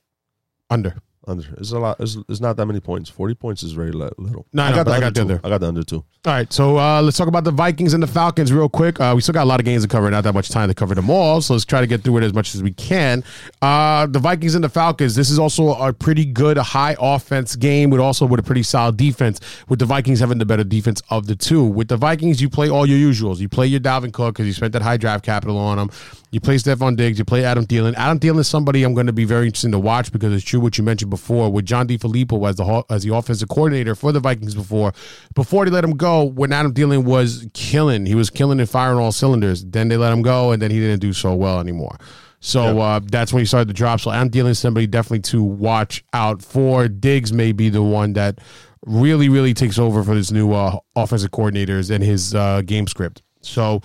[0.70, 0.96] under.
[1.28, 1.98] Under it's a lot.
[2.00, 3.10] It's, it's not that many points.
[3.10, 4.46] Forty points is very li- little.
[4.54, 5.42] No, I know, but I got the under.
[5.44, 6.04] I got the under two.
[6.26, 9.00] All right, so uh, let's talk about the Vikings and the Falcons real quick.
[9.00, 10.74] Uh, we still got a lot of games to cover, not that much time to
[10.74, 13.24] cover them all, so let's try to get through it as much as we can.
[13.62, 15.14] Uh, the Vikings and the Falcons.
[15.16, 18.98] This is also a pretty good high offense game, with also with a pretty solid
[18.98, 19.40] defense.
[19.70, 21.64] With the Vikings having the better defense of the two.
[21.64, 23.38] With the Vikings, you play all your usuals.
[23.40, 25.92] You play your Dalvin Cook because you spent that high draft capital on him.
[26.36, 27.18] You play Stefon Diggs.
[27.18, 27.94] You play Adam Thielen.
[27.96, 30.60] Adam Thielen is somebody I'm going to be very interested to watch because it's true
[30.60, 34.20] what you mentioned before with John DeFilippo as the as the offensive coordinator for the
[34.20, 34.92] Vikings before.
[35.34, 39.00] Before they let him go, when Adam Thielen was killing, he was killing and firing
[39.00, 39.64] all cylinders.
[39.64, 41.98] Then they let him go, and then he didn't do so well anymore.
[42.42, 44.02] So uh, that's when he started to drop.
[44.02, 46.90] So Adam Thielen is somebody definitely to watch out for.
[46.90, 48.40] Diggs may be the one that
[48.86, 53.22] really, really takes over for this new uh, offensive coordinators and his uh, game script.
[53.40, 53.82] So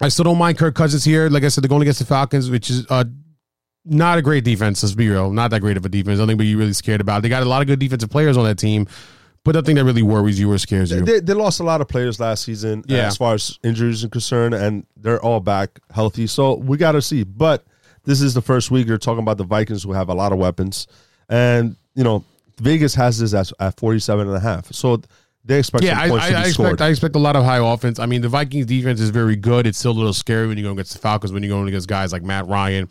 [0.00, 1.28] I still don't mind Kirk Cousins here.
[1.28, 3.04] Like I said, they're going against the Falcons, which is uh,
[3.84, 4.82] not a great defense.
[4.82, 6.18] Let's be real, not that great of a defense.
[6.18, 7.22] Nothing to be really scared about.
[7.22, 8.86] They got a lot of good defensive players on that team,
[9.44, 11.00] but nothing that really worries you or scares you.
[11.00, 13.06] They, they lost a lot of players last season Yeah.
[13.06, 16.26] as far as injuries are concerned, and they're all back healthy.
[16.26, 17.24] So we got to see.
[17.24, 17.64] But
[18.04, 20.38] this is the first week you're talking about the Vikings who have a lot of
[20.38, 20.86] weapons.
[21.28, 22.24] And, you know,
[22.60, 24.72] Vegas has this at, at 47 and a half.
[24.72, 25.02] So
[25.48, 26.80] they expect Yeah, some I, I, I expect.
[26.80, 27.98] I expect a lot of high offense.
[27.98, 29.66] I mean, the Vikings defense is very good.
[29.66, 31.32] It's still a little scary when you go against the Falcons.
[31.32, 32.88] When you go against guys like Matt Ryan,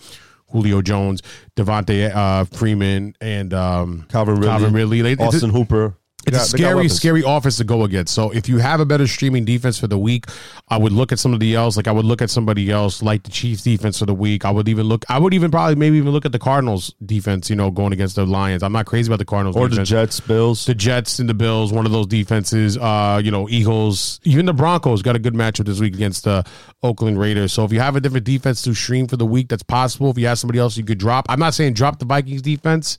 [0.51, 1.21] Julio Jones,
[1.55, 5.01] Devonta uh, Freeman, and um, Calvin Ridley, Calvin Ridley.
[5.01, 5.95] They- Austin Hooper.
[6.27, 8.13] They It's got- a scary, scary offense to go against.
[8.13, 10.25] So if you have a better streaming defense for the week,
[10.67, 11.77] I would look at somebody else.
[11.77, 14.43] Like I would look at somebody else, like the Chiefs defense for the week.
[14.43, 15.05] I would even look.
[15.07, 17.49] I would even probably maybe even look at the Cardinals defense.
[17.49, 18.61] You know, going against the Lions.
[18.61, 19.83] I'm not crazy about the Cardinals Or the.
[19.83, 20.65] Jets, Bills.
[20.65, 22.77] The Jets and the Bills, one of those defenses.
[22.77, 26.43] Uh, you know, Eagles, even the Broncos got a good matchup this week against the
[26.83, 27.53] Oakland Raiders.
[27.53, 30.09] So if you have a different defense to stream for the week, that's possible.
[30.11, 32.97] If you have somebody else you could drop, I'm not saying drop the Vikings defense,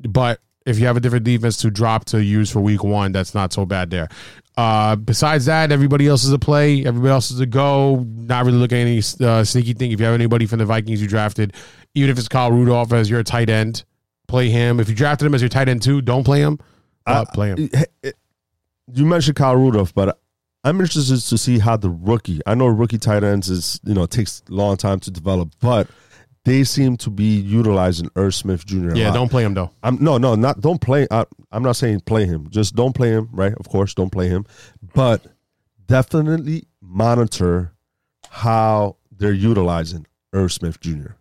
[0.00, 3.34] but if you have a different defense to drop to use for week one, that's
[3.34, 4.08] not so bad there.
[4.56, 6.84] Uh, besides that, everybody else is a play.
[6.84, 8.04] Everybody else is a go.
[8.06, 9.92] Not really looking at any uh, sneaky thing.
[9.92, 11.54] If you have anybody from the Vikings you drafted,
[11.94, 13.84] even if it's Kyle Rudolph as your tight end,
[14.26, 14.80] play him.
[14.80, 16.58] If you drafted him as your tight end too, don't play him.
[17.06, 17.70] Uh, play him.
[18.92, 20.18] you mentioned Kyle Rudolph, but
[20.64, 22.40] I'm interested to see how the rookie.
[22.46, 25.50] I know rookie tight ends is you know it takes a long time to develop,
[25.60, 25.86] but
[26.46, 28.94] they seem to be utilizing Irv Smith Jr.
[28.94, 29.14] Yeah, lot.
[29.14, 29.72] don't play him though.
[29.82, 31.08] I'm no, no, not don't play.
[31.10, 32.48] I, I'm not saying play him.
[32.50, 33.28] Just don't play him.
[33.32, 33.52] Right?
[33.54, 34.46] Of course, don't play him.
[34.94, 35.26] But
[35.86, 37.72] definitely monitor
[38.30, 41.14] how they're utilizing Irv Smith Jr.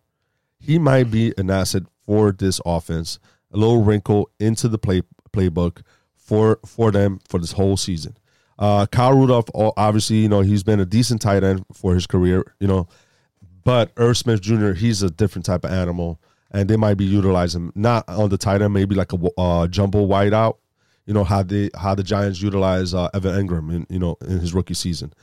[0.60, 3.18] He might be an asset for this offense.
[3.52, 5.02] A little wrinkle into the play
[5.34, 5.82] playbook
[6.16, 8.16] for for them for this whole season.
[8.60, 12.54] Uh, Kyle Rudolph, obviously, you know he's been a decent tight end for his career.
[12.60, 12.88] You know,
[13.66, 14.72] but Irv Smith Jr.
[14.72, 18.62] He's a different type of animal, and they might be utilizing not on the tight
[18.62, 20.60] end, maybe like a uh, jumbo wide out.
[21.06, 24.40] You know how they how the Giants utilize uh, Evan Engram in you know in
[24.40, 25.14] his rookie season.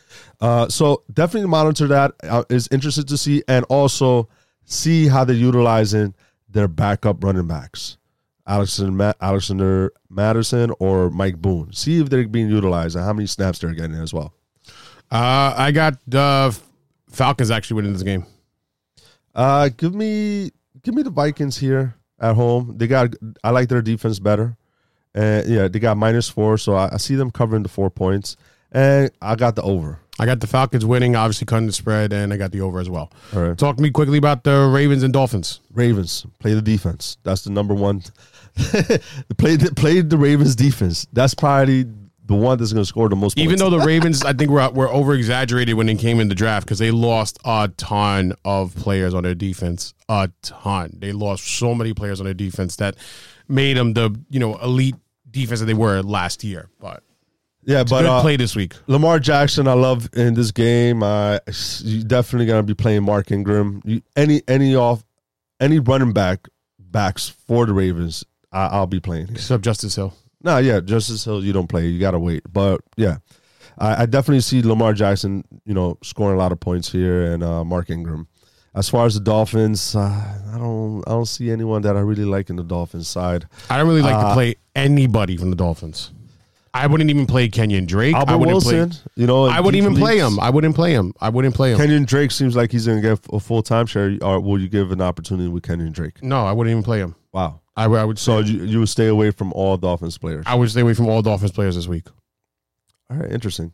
[0.40, 2.12] Uh, so definitely monitor that.
[2.22, 4.28] Uh, is interested to see and also
[4.64, 6.14] see how they're utilizing
[6.48, 7.96] their backup running backs.
[8.46, 11.72] Alexander, Alexander Mattison or Mike Boone.
[11.72, 14.34] See if they're being utilized and how many snaps they're getting as well.
[15.10, 16.56] Uh, I got the
[17.08, 18.26] Falcons actually winning this game.
[19.34, 20.50] Uh, give me
[20.82, 21.94] give me the Vikings here.
[22.20, 22.74] at home.
[22.76, 23.14] They got.
[23.42, 24.56] I like their defense better,
[25.14, 28.36] and yeah, they got minus four, so I, I see them covering the four points,
[28.70, 29.98] and I got the over.
[30.18, 32.90] I got the Falcons winning, obviously cutting the spread, and I got the over as
[32.90, 33.10] well.
[33.34, 33.56] All right.
[33.58, 35.60] Talk to me quickly about the Ravens and Dolphins.
[35.72, 37.16] Ravens play the defense.
[37.22, 38.02] That's the number one.
[39.38, 41.06] play the play the Ravens defense.
[41.14, 41.86] That's probably
[42.24, 43.36] the one that's going to score the most.
[43.36, 43.44] Points.
[43.44, 46.34] Even though the Ravens, I think were were over exaggerated when they came in the
[46.34, 50.96] draft because they lost a ton of players on their defense, a ton.
[50.98, 52.96] They lost so many players on their defense that
[53.48, 54.96] made them the you know elite
[55.30, 56.68] defense that they were last year.
[56.78, 57.02] But
[57.64, 58.74] yeah, but good uh, play this week.
[58.86, 61.02] Lamar Jackson, I love in this game.
[61.02, 61.38] Uh,
[61.80, 63.82] you definitely gonna be playing Mark Ingram.
[63.84, 65.04] You, any any off
[65.60, 66.48] any running back
[66.78, 69.28] backs for the Ravens, I, I'll be playing.
[69.30, 70.14] Except Justice Hill.
[70.44, 71.86] No, yeah, Justice Hill, you don't play.
[71.86, 72.42] You gotta wait.
[72.52, 73.18] But yeah,
[73.78, 77.42] I, I definitely see Lamar Jackson, you know, scoring a lot of points here, and
[77.42, 78.28] uh, Mark Ingram.
[78.74, 82.24] As far as the Dolphins, uh, I don't, I don't see anyone that I really
[82.24, 83.46] like in the Dolphins side.
[83.68, 86.10] I don't really like to Uh, play anybody from the Dolphins.
[86.74, 88.14] I wouldn't even play Kenyon Drake.
[88.14, 88.98] I wouldn't Wilson, play.
[89.16, 90.40] you know, I wouldn't even play him.
[90.40, 91.12] I wouldn't play him.
[91.20, 91.76] I wouldn't play him.
[91.78, 94.90] Kenyon Drake seems like he's gonna get a full time share, or will you give
[94.90, 96.22] an opportunity with Kenyon Drake?
[96.22, 97.14] no, I wouldn't even play him.
[97.30, 97.60] Wow.
[97.76, 98.18] I, would- I would.
[98.18, 100.44] So you, you would stay away from all Dolphins players.
[100.46, 102.06] I would stay away from all Dolphins players this week.
[103.10, 103.72] All right, interesting.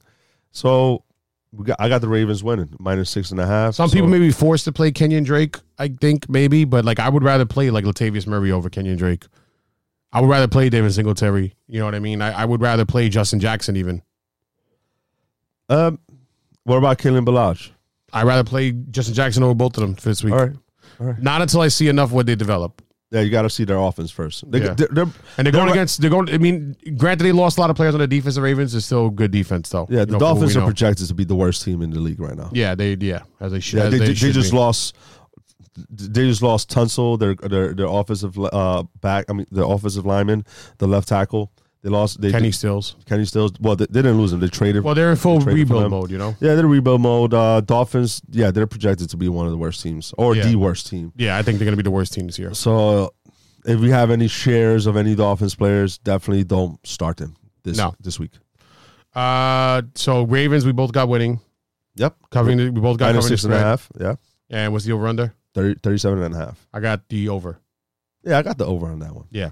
[0.52, 1.04] So
[1.52, 3.74] we got I got the Ravens winning minus six and a half.
[3.74, 5.56] Some So- people may be forced to play Kenyon Drake.
[5.78, 9.26] I think maybe, but like I would rather play like Latavius Murray over Kenyon Drake.
[10.12, 11.54] I would rather play David Singletary.
[11.66, 12.22] You know what I mean?
[12.22, 14.02] I, I would rather play Justin Jackson even.
[15.68, 15.98] Um,
[16.64, 17.70] what about Kalen Ballage?
[18.12, 20.32] I'd rather play Justin Jackson over both of them for this week.
[20.32, 20.56] All right.
[21.00, 21.22] All right.
[21.22, 22.80] Not until I see enough what they develop.
[23.10, 24.50] Yeah, you got to see their offense first.
[24.50, 24.74] They, Yeah.
[24.74, 26.00] they're, they're- And they're going they're- against.
[26.00, 26.28] They're going.
[26.28, 28.34] I mean, granted, they lost a lot of players on the defense.
[28.34, 28.74] defensive Ravens.
[28.74, 29.86] It's still good defense, though.
[29.88, 30.66] Yeah, the know, Dolphins are know.
[30.66, 32.50] projected to be the worst team in the league right now.
[32.52, 32.94] Yeah, they.
[33.00, 33.78] Yeah, as they should.
[33.78, 34.56] Yeah, they, they, should just be.
[34.58, 34.94] lost.
[35.88, 39.26] They just lost Tunsil, their their their offensive uh back.
[39.28, 40.44] I mean, their offensive lineman,
[40.78, 41.52] the left tackle.
[41.82, 42.20] They lost.
[42.20, 42.96] They Kenny did- Stills.
[43.06, 43.52] Kenny Stills.
[43.60, 44.40] Well, they, they didn't lose him.
[44.40, 44.82] They traded.
[44.82, 46.10] Well, they're in full for rebuild mode.
[46.10, 46.34] You know.
[46.40, 47.32] yeah, they're rebuild mode.
[47.34, 48.20] Uh, Dolphins.
[48.30, 50.44] Yeah, they're projected to be one of the worst teams or Yeah.
[50.46, 51.12] the worst team.
[51.16, 52.52] Yeah, I think they're going to be the worst team this year.
[52.54, 53.14] So,
[53.64, 57.94] if we have any shares of any Dolphins players, definitely don't start them this No.
[58.00, 58.32] this week.
[59.14, 61.40] Uh, so Ravens, we both got winning,
[61.96, 62.58] Yep, covering.
[62.58, 63.88] The, we both got minus six and a half.
[63.98, 64.14] Yeah,
[64.50, 65.34] And what's the over under?
[65.54, 66.66] 30, 37 and a half.
[66.72, 67.58] I got the over.
[68.22, 69.26] Yeah, I got the over on that one.
[69.30, 69.50] Yeah.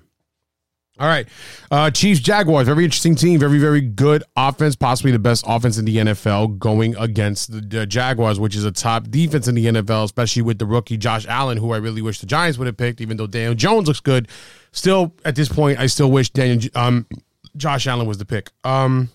[0.99, 1.29] All right.
[1.71, 5.85] Uh, Chiefs Jaguars, very interesting team, very very good offense, possibly the best offense in
[5.85, 10.05] the NFL, going against the, the Jaguars, which is a top defense in the NFL,
[10.05, 13.03] especially with the rookie Josh Allen, who I really wish the Giants would have picked,
[13.03, 14.29] even though Daniel Jones looks good.
[14.73, 17.07] Still, at this point, I still wish Daniel um,
[17.59, 18.51] Josh Allen was the pick.
[18.65, 19.11] Um,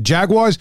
[0.00, 0.58] Jaguars.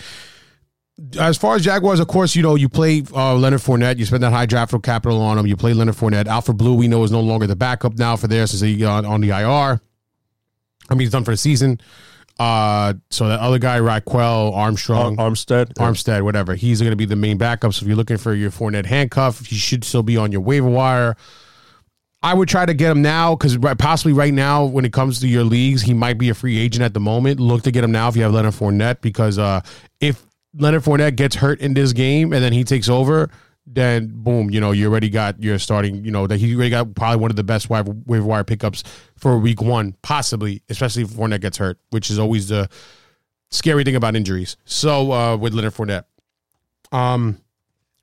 [1.19, 3.97] As far as Jaguars, of course, you know you play uh, Leonard Fournette.
[3.97, 5.47] You spend that high draft capital on him.
[5.47, 6.27] You play Leonard Fournette.
[6.27, 9.03] Alfred Blue, we know, is no longer the backup now for there since he got
[9.03, 9.81] on the IR.
[10.89, 11.79] I mean, he's done for the season.
[12.39, 15.73] Uh, so that other guy, Ryquell Armstrong, Ar- Armstead.
[15.75, 17.73] Armstead, whatever, he's going to be the main backup.
[17.73, 20.67] So if you're looking for your Fournette handcuff, he should still be on your waiver
[20.67, 21.15] wire.
[22.23, 25.27] I would try to get him now because possibly right now, when it comes to
[25.27, 27.39] your leagues, he might be a free agent at the moment.
[27.39, 29.59] Look to get him now if you have Leonard Fournette because uh,
[29.99, 30.25] if
[30.57, 33.29] Leonard Fournette gets hurt in this game and then he takes over,
[33.65, 36.03] then boom, you know you already got your starting.
[36.03, 38.83] You know that he already got probably one of the best waiver wire pickups
[39.15, 42.69] for week one, possibly, especially if Fournette gets hurt, which is always the
[43.51, 44.57] scary thing about injuries.
[44.65, 46.05] So uh, with Leonard Fournette,
[46.91, 47.39] um.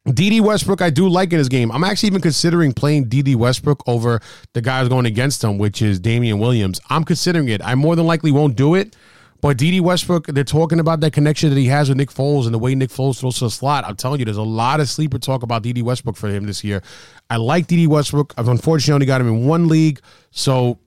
[0.07, 1.71] Dede Westbrook, I do like in his game.
[1.71, 4.21] I'm actually even considering playing Dede Westbrook over
[4.55, 6.81] the guys going against him, which is Damien Williams.
[6.89, 7.61] I'm considering it.
[7.63, 8.97] I more than likely won't do it,
[9.41, 12.55] but Dede Westbrook, they're talking about that connection that he has with Nick Foles and
[12.55, 13.85] the way Nick Foles throws to the slot.
[13.85, 16.63] I'm telling you, there's a lot of sleeper talk about Dede Westbrook for him this
[16.63, 16.83] year.
[17.29, 18.35] I like Dede Westbrook.
[18.37, 20.79] I've unfortunately only got him in one league, so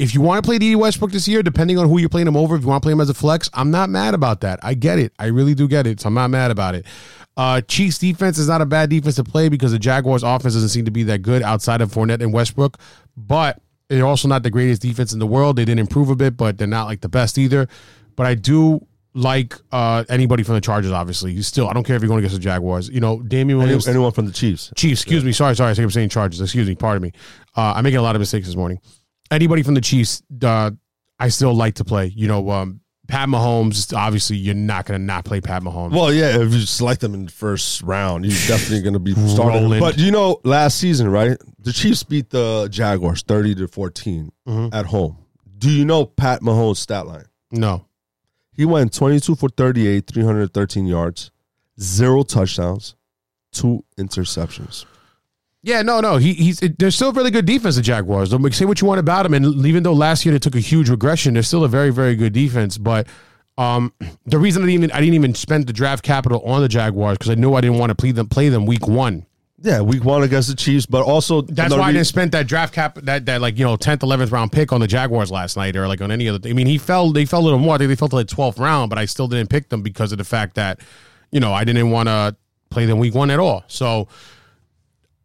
[0.00, 2.36] if you want to play Dede Westbrook this year, depending on who you're playing him
[2.36, 4.58] over, if you want to play him as a flex, I'm not mad about that.
[4.62, 5.12] I get it.
[5.18, 6.00] I really do get it.
[6.00, 6.86] So I'm not mad about it.
[7.36, 10.70] Uh, Chiefs defense is not a bad defense to play because the Jaguars offense doesn't
[10.70, 12.78] seem to be that good outside of Fournette and Westbrook,
[13.14, 13.60] but
[13.90, 15.56] they're also not the greatest defense in the world.
[15.56, 17.68] They didn't improve a bit, but they're not like the best either.
[18.16, 21.32] But I do like uh, anybody from the Chargers, obviously.
[21.32, 22.88] You still, I don't care if you're going against the Jaguars.
[22.88, 24.72] You know, Damien Any- anyone from the Chiefs?
[24.76, 25.32] Chiefs, excuse me.
[25.32, 25.72] Sorry, sorry.
[25.72, 26.40] I think I'm saying Chargers.
[26.40, 26.76] Excuse me.
[26.76, 27.12] Pardon me.
[27.56, 28.78] Uh, I'm making a lot of mistakes this morning.
[29.30, 30.70] Anybody from the Chiefs, uh,
[31.18, 32.06] I still like to play.
[32.06, 32.79] You know, um,
[33.10, 33.94] Pat Mahomes.
[33.96, 35.90] Obviously, you're not going to not play Pat Mahomes.
[35.92, 39.12] Well, yeah, if you select them in the first round, you're definitely going to be
[39.14, 39.62] starting.
[39.64, 39.80] Rolling.
[39.80, 41.36] But you know, last season, right?
[41.58, 44.74] The Chiefs beat the Jaguars 30 to 14 Mm-hmm.
[44.74, 45.16] at home.
[45.58, 47.26] Do you know Pat Mahomes' stat line?
[47.50, 47.86] no.
[48.52, 51.30] He went 22 for 38, 313 yards,
[51.80, 52.94] zero touchdowns,
[53.52, 54.84] two interceptions.
[55.62, 56.16] Yeah, no, no.
[56.16, 57.76] He, he's it, they're still a really good defense.
[57.76, 58.30] The Jaguars.
[58.30, 60.60] Don't say what you want about them, and even though last year they took a
[60.60, 62.78] huge regression, they're still a very, very good defense.
[62.78, 63.06] But
[63.58, 63.92] um,
[64.24, 67.18] the reason I didn't even I didn't even spend the draft capital on the Jaguars
[67.18, 69.26] because I knew I didn't want to play them play them week one.
[69.62, 72.72] Yeah, week one against the Chiefs, but also That's why I didn't spend that draft
[72.72, 75.76] cap that that like you know tenth, eleventh round pick on the Jaguars last night
[75.76, 76.48] or like on any other.
[76.48, 77.12] I mean, he fell.
[77.12, 77.74] They fell a little more.
[77.74, 80.12] I think they fell to the twelfth round, but I still didn't pick them because
[80.12, 80.80] of the fact that
[81.30, 82.34] you know I didn't want to
[82.70, 83.64] play them week one at all.
[83.66, 84.08] So,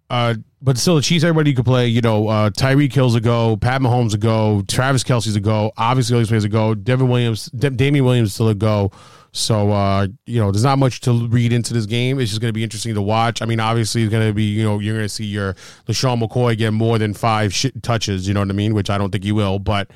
[0.10, 1.24] uh, but still, the Chiefs.
[1.24, 1.88] Everybody could play.
[1.88, 3.58] You know, uh, Tyreek Hill's a go.
[3.58, 4.64] Pat Mahomes a go.
[4.68, 5.72] Travis Kelce's a go.
[5.78, 6.76] Obviously, all these players a go.
[6.76, 8.92] Devin Williams, D- Damien Williams still a go.
[9.32, 12.20] So uh, you know, there's not much to read into this game.
[12.20, 13.42] It's just going to be interesting to watch.
[13.42, 15.56] I mean, obviously, it's going to be you know you're going to see your
[15.88, 18.28] LeSean McCoy get more than five touches.
[18.28, 18.74] You know what I mean?
[18.74, 19.92] Which I don't think he will, but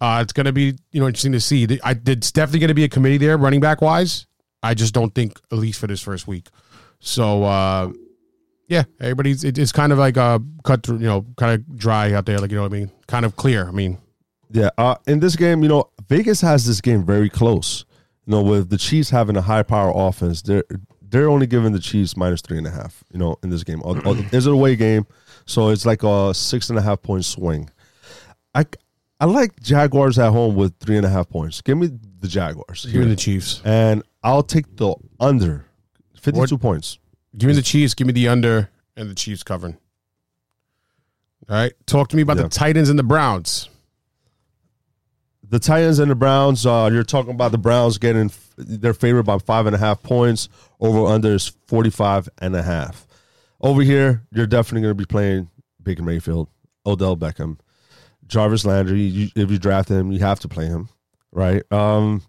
[0.00, 1.66] uh, it's going to be you know interesting to see.
[1.82, 4.26] I, it's definitely going to be a committee there, running back wise.
[4.62, 6.48] I just don't think at least for this first week.
[7.00, 7.92] So uh,
[8.72, 12.12] yeah, everybody's it, it's kind of like uh cut through, you know, kind of dry
[12.12, 13.68] out there, like you know what I mean, kind of clear.
[13.68, 13.98] I mean,
[14.50, 17.84] Yeah, uh, in this game, you know, Vegas has this game very close.
[18.26, 20.64] You know, with the Chiefs having a high power offense, they're
[21.10, 23.04] they're only giving the Chiefs minus three and a half.
[23.12, 23.82] You know, in this game,
[24.32, 25.06] is it a away game,
[25.44, 27.68] so it's like a six and a half point swing.
[28.54, 28.64] I
[29.20, 31.60] I like Jaguars at home with three and a half points.
[31.60, 33.60] Give me the Jaguars, give me the Chiefs.
[33.64, 35.66] and I'll take the under
[36.14, 36.98] fifty two points.
[37.36, 37.94] Give me the Chiefs.
[37.94, 39.76] Give me the under and the Chiefs covering.
[41.48, 42.44] All right, talk to me about Yeah.
[42.44, 43.68] the Titans and the Browns.
[45.48, 46.64] the Titans and the Browns.
[46.64, 50.48] Uh, you're talking about the Browns getting their favorite by five and a half points.
[50.80, 53.06] Over under is 45 and a half.
[53.60, 55.50] Over here, you're definitely going to be playing
[55.82, 56.48] Baker Mayfield,
[56.86, 57.58] Odell Beckham,
[58.26, 59.02] Jarvis Landry.
[59.02, 60.88] You, if you draft him, you have to play him,
[61.32, 61.62] right?
[61.70, 62.22] Um,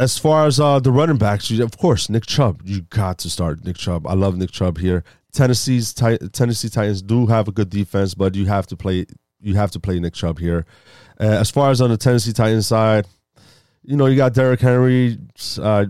[0.00, 2.62] as far as uh, the running backs, you, of course, Nick Chubb.
[2.64, 4.06] You got to start Nick Chubb.
[4.06, 5.04] I love Nick Chubb here.
[5.32, 9.06] Tennessee's Tennessee Titans do have a good defense, but you have to play.
[9.40, 10.66] You have to play Nick Chubb here.
[11.20, 13.06] Uh, as far as on the Tennessee Titans side,
[13.84, 15.18] you know you got Derrick Henry.
[15.58, 15.86] Uh,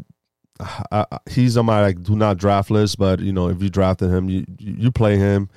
[0.92, 3.70] I, I- he's on my like do not draft list, but you know if you
[3.70, 5.48] drafted him, you you, you play him.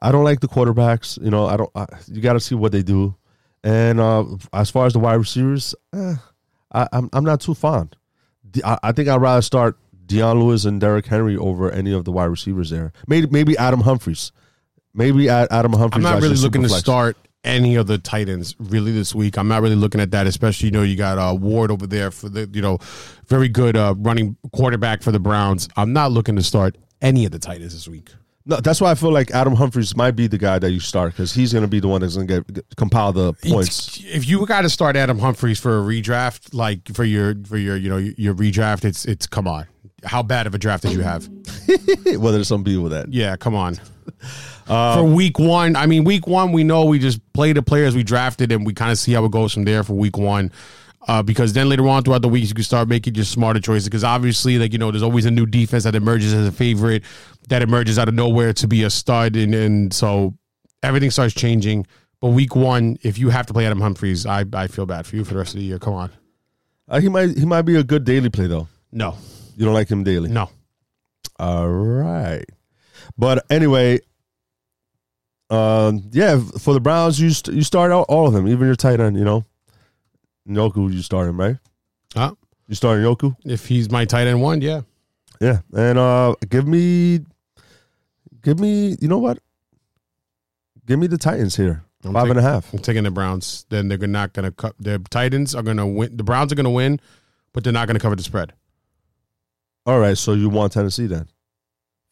[0.00, 1.20] I don't like the quarterbacks.
[1.22, 1.70] You know I don't.
[1.74, 3.16] I, you got to see what they do.
[3.64, 6.14] And uh, as far as the wide receivers, eh,
[6.72, 7.96] I, I'm I'm not too fond.
[8.64, 12.12] I, I think I'd rather start Dion Lewis and Derrick Henry over any of the
[12.12, 12.92] wide receivers there.
[13.06, 14.32] Maybe maybe Adam Humphries.
[14.94, 16.04] Maybe Adam Humphries.
[16.04, 19.36] I'm not really looking to start any of the Titans really this week.
[19.36, 22.10] I'm not really looking at that, especially you know you got uh, Ward over there
[22.10, 22.78] for the you know
[23.26, 25.68] very good uh, running quarterback for the Browns.
[25.76, 28.10] I'm not looking to start any of the Titans this week.
[28.44, 31.12] No, that's why I feel like Adam Humphries might be the guy that you start
[31.12, 34.02] because he's going to be the one that's going to get, compile the points.
[34.04, 37.76] If you got to start Adam Humphries for a redraft, like for your for your
[37.76, 39.66] you know your redraft, it's it's come on.
[40.04, 41.28] How bad of a draft did you have?
[42.06, 43.12] Whether there's some people with that.
[43.12, 43.78] Yeah, come on.
[44.68, 47.96] Um, for week one, I mean, week one, we know we just play the players
[47.96, 50.52] we drafted and we kind of see how it goes from there for week one.
[51.08, 53.88] Uh, because then later on throughout the weeks, you can start making just smarter choices.
[53.88, 57.02] Because obviously, like, you know, there's always a new defense that emerges as a favorite,
[57.48, 59.34] that emerges out of nowhere to be a stud.
[59.34, 60.34] And, and so
[60.82, 61.86] everything starts changing.
[62.20, 65.16] But week one, if you have to play Adam Humphries, I, I feel bad for
[65.16, 65.80] you for the rest of the year.
[65.80, 66.10] Come on.
[66.88, 68.68] Uh, he might he might be a good daily play though.
[68.92, 69.16] No,
[69.56, 70.28] You don't like him daily.
[70.30, 70.50] no.
[71.38, 72.44] All right.
[73.18, 73.98] But anyway,
[75.50, 78.76] um, yeah, for the Browns, you st- you start out all of them, even your
[78.76, 79.16] tight end.
[79.18, 79.44] You know,
[80.48, 81.56] Njoku, you start him right.
[82.14, 82.34] Huh?
[82.68, 84.82] You start Njoku, if he's my tight end one, yeah.
[85.40, 87.20] yeah, and uh, give me,
[88.42, 89.38] give me, you know what?
[90.86, 92.72] Give me the Titans here, I'm five take- and a half.
[92.72, 93.66] I'm taking the Browns.
[93.68, 94.74] Then they're not going to cut.
[94.80, 96.16] The Titans are going to win.
[96.16, 96.98] The Browns are going to win,
[97.52, 98.52] but they're not going to cover the spread.
[99.86, 101.28] All right, so you want Tennessee then,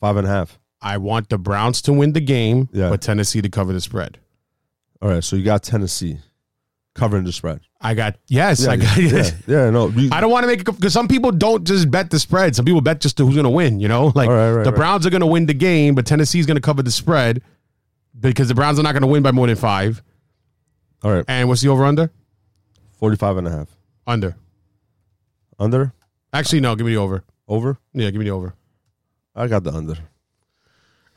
[0.01, 0.59] five and a half.
[0.83, 2.89] I want the Browns to win the game, Yeah.
[2.91, 4.19] but Tennessee to cover the spread.
[5.03, 6.19] All right, so you got Tennessee
[6.95, 7.61] covering the spread.
[7.81, 8.65] I got yes.
[8.65, 8.97] Yeah, I got.
[8.99, 11.91] yeah, yeah, no, you- I don't want to make it because some people don't just
[11.91, 12.55] bet the spread.
[12.57, 13.81] Some people bet just to who's going to win.
[13.81, 14.77] You know, like right, right, the right.
[14.77, 17.43] Browns are going to win the game, but Tennessee's going to cover the spread
[18.19, 20.03] because the Browns are not going to win by more than five.
[21.03, 22.11] all right, And what's the over under?
[22.99, 23.69] 45 and a half.
[24.07, 24.37] Under.
[25.59, 25.93] Under,
[26.33, 26.75] Actually, no.
[26.77, 27.25] Give me the over.
[27.49, 27.79] over.
[27.95, 28.55] Yeah, give me the over.
[29.35, 29.97] I got the under.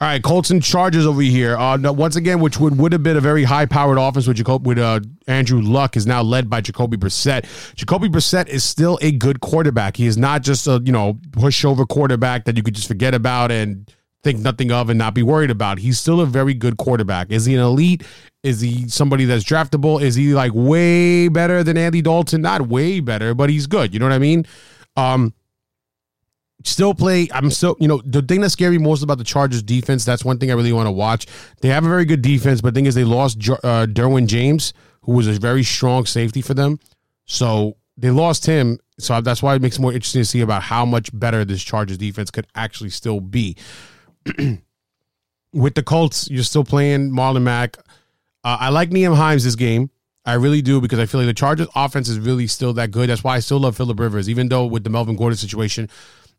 [0.04, 1.56] All right, Colts and Chargers over here.
[1.56, 4.68] Uh, once again, which would, would have been a very high powered offense with Jacob,
[4.68, 7.46] with uh, Andrew Luck is now led by Jacoby Brissett.
[7.76, 9.96] Jacoby Brissett is still a good quarterback.
[9.96, 13.50] He is not just a you know pushover quarterback that you could just forget about
[13.50, 13.90] and
[14.26, 15.80] think nothing of and not be worried about.
[15.80, 17.32] He's still a very good quarterback.
[17.32, 18.04] Is he an elite?
[18.44, 20.02] Is he somebody that's draftable?
[20.02, 22.42] Is he like way better than Andy Dalton?
[22.42, 23.94] Not way better, but he's good.
[23.94, 24.46] You know what I mean?
[24.98, 25.34] Um,
[26.64, 27.30] still play.
[27.34, 30.06] I'm still, you know, the thing that that's scary most about the Chargers defense.
[30.06, 31.28] That's one thing I really want to watch.
[31.62, 34.74] They have a very good defense, but the thing is, they lost uh, Derwin James,
[35.02, 36.80] who was a very strong safety for them.
[37.26, 38.80] So they lost him.
[39.00, 41.64] So that's why it makes it more interesting to see about how much better this
[41.64, 43.56] Chargers defense could actually still be.
[45.54, 47.78] With the Colts, you're still playing Marlon Mack.
[48.44, 49.90] Uh, I like Nyheim Hines this game.
[50.26, 53.10] I really do because I feel like the Chargers offense is really still that good.
[53.10, 55.90] That's why I still love Philip Rivers, even though with the Melvin Gordon situation,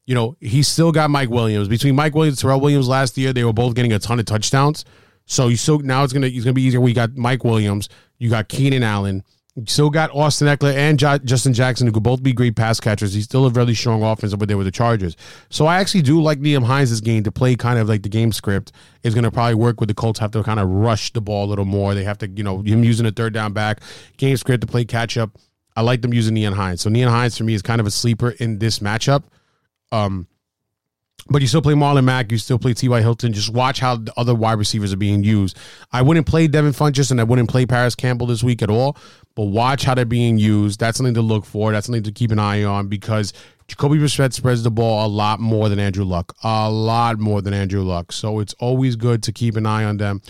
[0.07, 1.69] you know, he's still got Mike Williams.
[1.69, 4.27] Between Mike Williams and Tyrell Williams last year, they were both getting a ton of
[4.27, 4.85] touchdowns.
[5.27, 6.81] So you still now it's gonna it's gonna be easier.
[6.81, 7.89] We got Mike Williams,
[8.19, 9.23] you got Keenan Allen,
[9.57, 13.15] you still got Austin Ekeler and Justin Jackson, who could both be great pass catchers.
[13.15, 15.17] He's still a really strong offense over there with the Chargers.
[15.49, 18.33] So I actually do like Nyheim Hines' game to play kind of like the game
[18.33, 18.73] script
[19.05, 20.19] is to probably work with the Colts.
[20.19, 21.95] Have to kind of rush the ball a little more.
[21.95, 23.81] They have to, you know, him using a third down back
[24.17, 25.39] game script to play catch up.
[25.77, 26.81] I like them using Nyheim Hines.
[26.81, 29.23] So Nyheim Hines for me is kind of a sleeper in this matchup.
[29.95, 30.27] Um,
[31.31, 33.01] but you still play Marlon Mack, you still play T.Y.
[33.01, 33.33] Hilton.
[33.33, 35.57] Just watch how the other wide receivers are being used.
[35.91, 38.99] I wouldn't play Devin Funchess and I wouldn't play Parris Campbell this week at all,
[39.35, 40.81] but watch how they're being used.
[40.81, 41.73] That's something to look for.
[41.73, 43.33] That's something to keep an eye on because
[43.69, 47.55] Jacoby Brissett spreads the ball a lot more than Andrew Luck, a lot more than
[47.55, 48.13] Andrew Luck.
[48.13, 50.21] So it's always good to keep an eye on them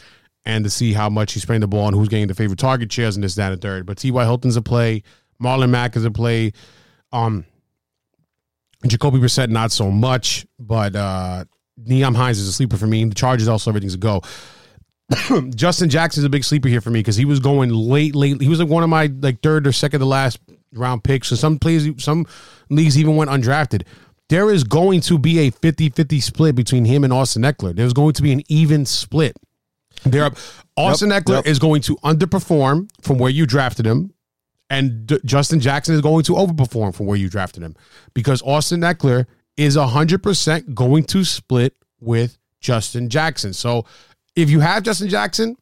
[0.44, 2.92] and to see how much he's spraying the ball and who's getting the favorite target
[2.92, 3.84] shares and this, that, and third.
[3.86, 4.22] But T.Y.
[4.24, 5.02] Hilton's a play.
[5.42, 6.52] Marlon Mack is a play.
[7.12, 7.44] Um,
[8.86, 11.44] Jacoby Brissett, not so much, but uh
[11.82, 13.04] Nyheim Hines is a sleeper for me.
[13.04, 14.22] The Chargers also everything's a go.
[15.54, 18.40] Justin Jackson's a big sleeper here for me because he was going late, late.
[18.40, 20.38] He was like one of my like third or second to last
[20.72, 21.28] round picks.
[21.28, 22.26] So some plays, some
[22.70, 23.82] leagues even went undrafted.
[24.30, 27.76] There is going to be a 50-50 split between him and Austin Ekeler.
[27.76, 29.36] There's going to be an even split.
[30.04, 30.30] There,
[30.76, 31.46] Austin Yep, Ekeler yep.
[31.46, 34.13] is going to underperform from where you drafted him
[34.70, 37.76] and D- Justin Jackson is going to overperform from where you drafted him
[38.14, 43.52] because Austin Ekeler is 100% going to split with Justin Jackson.
[43.52, 43.84] So
[44.34, 45.56] if you have Justin Jackson,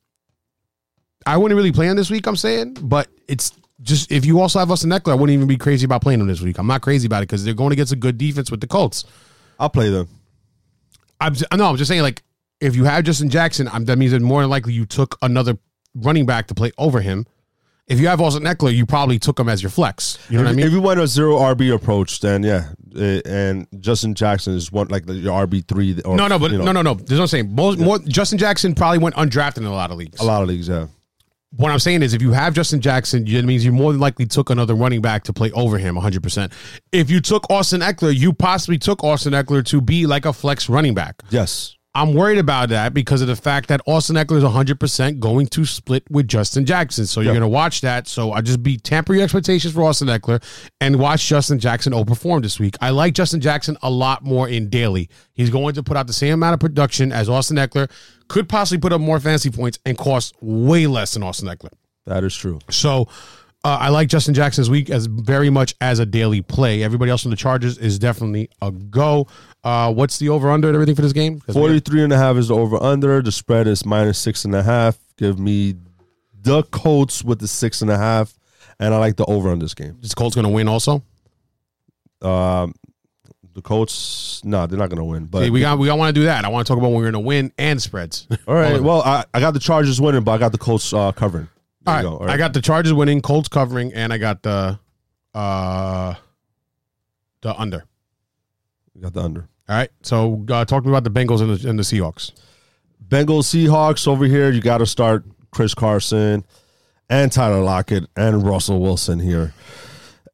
[1.27, 4.59] I wouldn't really play him this week, I'm saying, but it's just if you also
[4.59, 6.59] have Austin Ekeler, I wouldn't even be crazy about playing him this week.
[6.59, 9.05] I'm not crazy about it because they're going against a good defense with the Colts.
[9.59, 10.09] I'll play them.
[11.21, 12.23] I'm just, no, I'm just saying like
[12.61, 15.59] if you have Justin Jackson, I'm, that means that more than likely you took another
[15.95, 17.27] running back to play over him.
[17.89, 20.19] If you have Austin Ekeler, you probably took him as your flex.
[20.31, 20.67] You know what I mean?
[20.67, 24.87] If you went a zero RB approach, then yeah, eh, and Justin Jackson is one
[24.89, 26.01] like your RB three.
[26.05, 26.95] Or No, no, but you know, no, no, no.
[26.95, 27.55] There's no saying.
[27.55, 30.21] Most, more, Justin Jackson probably went undrafted in a lot of leagues.
[30.21, 30.87] A lot of leagues, yeah.
[31.57, 34.25] What I'm saying is, if you have Justin Jackson, it means you more than likely
[34.25, 36.51] took another running back to play over him 100%.
[36.93, 40.71] If you took Austin Ekeler, you possibly took Austin Ekeler to be like a flex
[40.71, 41.23] running back.
[41.29, 41.77] Yes.
[41.95, 45.67] I'm worried about that because of the fact that Austin Ekeler is 100% going to
[45.67, 47.05] split with Justin Jackson.
[47.05, 47.41] So you're Yeah.
[47.41, 48.09] going to watch that.
[48.09, 50.43] So I just be tamper your expectations for Austin Ekeler
[50.81, 52.77] and watch Justin Jackson overperform this week.
[52.81, 55.11] I like Justin Jackson a lot more in daily.
[55.35, 57.91] He's going to put out the same amount of production as Austin Ekeler,
[58.29, 61.73] could possibly put up more fantasy points and cost way less than Austin Ekeler.
[62.07, 62.59] That is true.
[62.71, 63.09] So
[63.65, 66.83] uh, I like Justin Jackson's week as very much as a daily play.
[66.83, 69.27] Everybody else from the Chargers is definitely a go.
[69.65, 71.41] Uh, what's the over under and everything for this game?
[71.47, 73.23] we- 43 and a half is the over under.
[73.23, 74.99] The spread is minus six and a half.
[75.17, 75.77] Give me
[76.41, 78.35] the Colts with the six and a half.
[78.81, 79.99] And I like the over on this game.
[80.03, 81.05] Is Colts going to win also?
[82.21, 82.75] Um,
[83.55, 85.27] the Colts, no, they're not going to win.
[85.27, 86.45] But See, we got we got want to do that.
[86.45, 88.27] I want to talk about when we're going to win and spreads.
[88.49, 88.81] all right.
[88.81, 91.49] Well, I, I got the Chargers winning, but I got the Colts uh, covering.
[91.83, 92.17] There All you go.
[92.19, 94.79] All I got the Chargers winning, Colts covering, and I got the
[95.35, 96.15] uh
[97.43, 97.85] the under.
[98.95, 99.49] You got the under.
[99.69, 99.91] All right.
[100.03, 102.33] So uh, talk to me about the Bengals and the, and the Seahawks.
[103.09, 104.51] Bengals Seahawks over here.
[104.51, 106.45] You got to start Chris Carson
[107.09, 109.53] and Tyler Lockett and Russell Wilson here.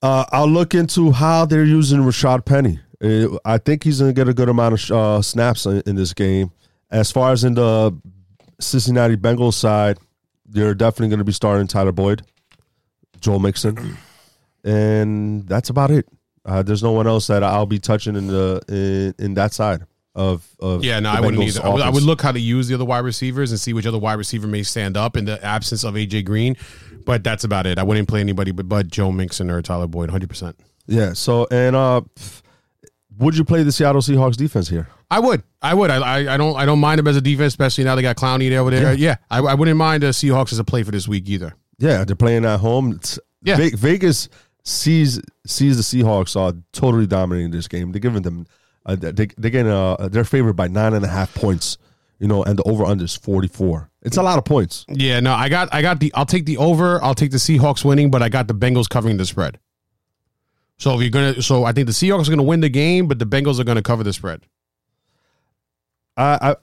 [0.01, 2.79] Uh, I'll look into how they're using Rashaad Penny.
[3.03, 5.97] Uh, I think he's going to get a good amount of uh, snaps in, in
[5.97, 6.53] this game.
[6.91, 7.97] As far as in the
[8.61, 9.99] Cincinnati Bengals side,
[10.47, 12.23] they're definitely going to be starting Tyler Boyd,
[13.21, 13.97] Joel Mixon,
[14.65, 16.09] and that's about it.
[16.49, 18.63] Uh, there's no one else that I'll be touching in the
[19.19, 19.83] in, in that side
[20.15, 21.67] of of Yeah, no, I wouldn't Bengals either.
[21.67, 23.87] I would, I would look how to use the other wide receivers and see which
[23.87, 26.57] other wide receiver may stand up in the absence of AJ Green.
[27.05, 27.79] But that's about it.
[27.79, 30.59] I wouldn't play anybody but, but Joe Mixon or Tyler Boyd, hundred percent.
[30.87, 31.13] Yeah.
[31.13, 32.01] So and uh,
[33.19, 34.89] would you play the Seattle Seahawks defense here?
[35.11, 35.43] I would.
[35.61, 35.91] I would.
[35.91, 38.17] I, I I don't I don't mind them as a defense, especially now they got
[38.17, 38.95] Clowney over there.
[38.95, 41.55] Yeah, I, I wouldn't mind the Seahawks as a play for this week either.
[41.79, 42.93] Yeah, they're playing at home.
[42.93, 43.57] It's, Yeah.
[43.75, 44.29] Vegas
[44.69, 47.93] sees sees the Seahawks are totally dominating this game.
[47.93, 48.47] They're giving them.
[48.85, 51.79] Uh, they they're getting uh, they're favored by nine and a half points.
[52.19, 53.91] You know, and the over under is forty four.
[54.03, 54.85] It's a lot of points.
[54.89, 57.03] Yeah, no, I got I got the I'll take the over.
[57.03, 59.59] I'll take the Seahawks winning, but I got the Bengals covering the spread.
[60.79, 63.19] So if you're gonna, so I think the Seahawks are gonna win the game, but
[63.19, 64.47] the Bengals are gonna cover the spread.
[66.17, 66.57] I, I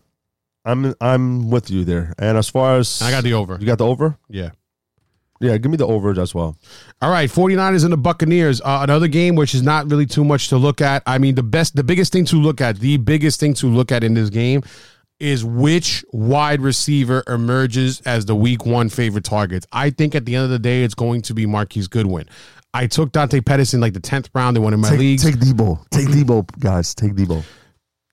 [0.65, 2.13] I'm I'm with you there.
[2.17, 3.57] And as far as I got the over.
[3.59, 4.17] you got the over?
[4.29, 4.51] Yeah.
[5.41, 6.57] Yeah, give me the over as well.
[7.01, 8.61] All right, 49ers and the Buccaneers.
[8.61, 11.03] Uh, another game which is not really too much to look at.
[11.05, 13.91] I mean, the best, the biggest thing to look at, the biggest thing to look
[13.91, 14.63] at in this game
[15.19, 19.65] is which wide receiver emerges as the week one favorite targets.
[19.71, 22.27] I think at the end of the day, it's going to be Marquise Goodwin.
[22.73, 25.23] I took Dante Pettis in like the 10th round in one of my leagues.
[25.23, 25.85] Take Deebo.
[25.91, 26.93] Take Deebo, guys.
[26.93, 27.43] Take Deebo.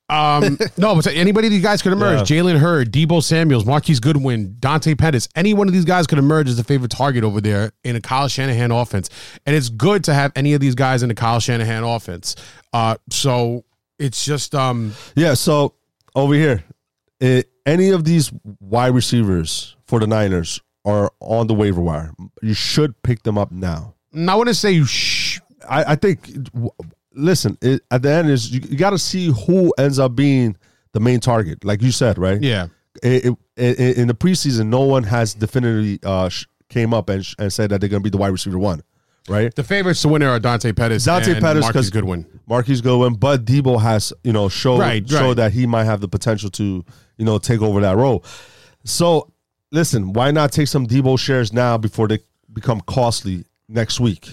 [0.09, 2.27] Um, no, but anybody of these guys could emerge.
[2.27, 5.27] Jalen Hurd, Deebo Samuels, Marquise Goodwin, Dante Pettis.
[5.35, 8.01] Any one of these guys could emerge as the favorite target over there in a
[8.01, 9.09] Kyle Shanahan offense.
[9.45, 12.35] And it's good to have any of these guys in the Kyle Shanahan offense.
[12.73, 13.63] Uh, so
[13.99, 15.73] it's just um, Yeah, so
[16.15, 16.63] over here,
[17.21, 22.11] eh, any of these wide receivers for the Niners are on the waiver wire.
[22.41, 23.95] You should pick them up now.
[24.15, 24.85] I want to say you.
[24.85, 26.29] Sh- I, I think.
[27.15, 30.55] Listen, it, at the end is you, you got to see who ends up being
[30.93, 32.41] the main target, like you said, right?
[32.41, 32.67] yeah,
[33.01, 37.35] It, it, in the preseason, no one has definitively uh, sh- came up and, sh-
[37.39, 38.81] and said that they're going to be the wide receiver one,
[39.27, 39.53] right?
[39.55, 42.25] the favorites to win are Dante Pettis, Dante and Pettis, Marquise 'cause- Goodwin.
[42.47, 45.35] Marquise Goodwin, but Deebo has you know show Right, show right.
[45.37, 46.83] that he might have the potential to
[47.17, 48.23] you know take over that role.
[48.83, 49.31] So
[49.71, 52.19] listen, why not take some Deebo shares now before they
[52.51, 54.29] become costly next week?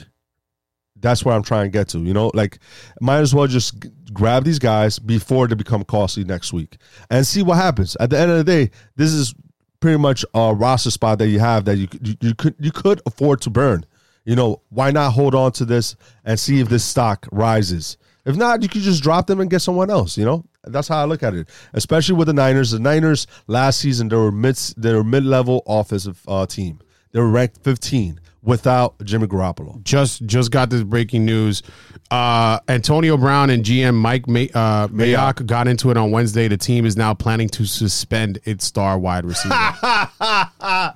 [1.00, 1.98] That's where I'm trying to get to.
[1.98, 2.58] You know, like
[3.00, 6.78] might as well just g- grab these guys before they become costly next week
[7.10, 7.96] and see what happens.
[8.00, 9.34] At the end of the day, this is
[9.80, 13.00] pretty much a roster spot that you have that you you, you could you could
[13.06, 13.84] afford to burn.
[14.24, 17.96] You know, why not hold on to this and see if this stock rises?
[18.26, 20.18] If not, you could just drop them and get someone else.
[20.18, 21.48] You know, that's how I look at it.
[21.72, 22.70] Especially with the Niners.
[22.70, 26.80] The Niners last season they were mid they were mid level offensive uh, team.
[27.12, 29.82] They were ranked 15 without Jimmy Garoppolo.
[29.82, 31.62] Just just got this breaking news.
[32.10, 36.48] Uh, Antonio Brown and GM Mike May, uh, Mayock got into it on Wednesday.
[36.48, 39.54] The team is now planning to suspend its star wide receiver.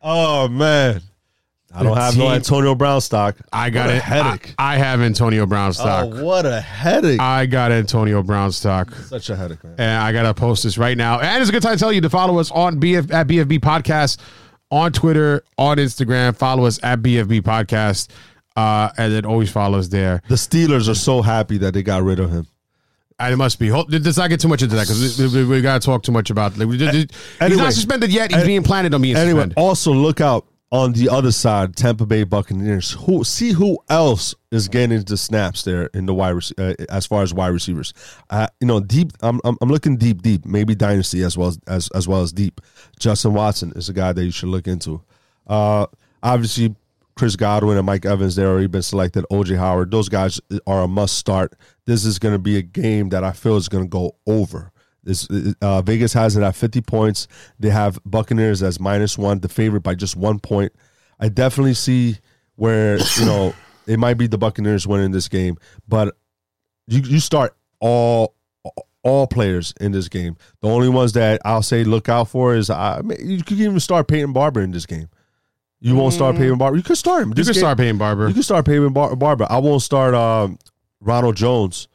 [0.00, 1.02] Oh man,
[1.74, 3.36] I don't The have no Antonio Brown stock.
[3.52, 4.54] I got a headache.
[4.58, 6.06] I, I have Antonio Brown stock.
[6.12, 7.20] Oh, what a headache!
[7.20, 8.94] I got Antonio Brown stock.
[8.94, 9.74] Such a headache, man.
[9.76, 11.18] And I gotta post this right now.
[11.18, 13.58] And it's a good time to tell you to follow us on BF at BFB
[13.58, 14.18] Podcast
[14.70, 16.36] on Twitter, on Instagram.
[16.36, 18.08] Follow us at BFB Podcast.
[18.56, 20.20] Uh, and then always follow us there.
[20.28, 22.46] The Steelers are so happy that they got rid of him.
[23.20, 23.68] And it must be.
[23.68, 26.02] Hold- Let's not get too much into that because we, we, we got to talk
[26.02, 26.56] too much about.
[26.58, 28.32] Like, we did- he's not suspended yet.
[28.32, 29.58] He's being planted on being Anyway, suspended.
[29.58, 32.90] also look out on the other side, Tampa Bay Buccaneers.
[33.06, 37.22] Who see who else is getting the snaps there in the wide uh, as far
[37.22, 37.94] as wide receivers.
[38.28, 39.12] Uh, you know, deep.
[39.20, 40.44] I'm, I'm I'm looking deep, deep.
[40.44, 42.60] Maybe dynasty as well as, as as well as deep.
[42.98, 45.02] Justin Watson is a guy that you should look into.
[45.46, 45.86] Uh,
[46.22, 46.74] obviously,
[47.16, 49.24] Chris Godwin and Mike Evans they already been selected.
[49.30, 51.54] OJ Howard, those guys are a must start.
[51.84, 54.72] This is going to be a game that I feel is going to go over.
[55.02, 55.26] This
[55.60, 57.28] uh, Vegas has it at 50 points.
[57.58, 60.72] They have Buccaneers as minus one, the favorite by just one point.
[61.18, 62.18] I definitely see
[62.56, 63.54] where you know
[63.86, 65.56] it might be the Buccaneers winning this game,
[65.88, 66.16] but
[66.86, 68.34] you you start all
[69.02, 70.36] all players in this game.
[70.60, 73.80] The only ones that I'll say look out for is I mean, you could even
[73.80, 75.08] start Peyton Barber in this game.
[75.80, 76.76] You won't start Peyton Barber.
[76.76, 77.28] You could start him.
[77.28, 78.26] you This can game- start Peyton Barber.
[78.28, 79.46] you can start Peyton Bar- Barber.
[79.48, 80.58] I won't start um,
[81.00, 81.86] Ronald Jones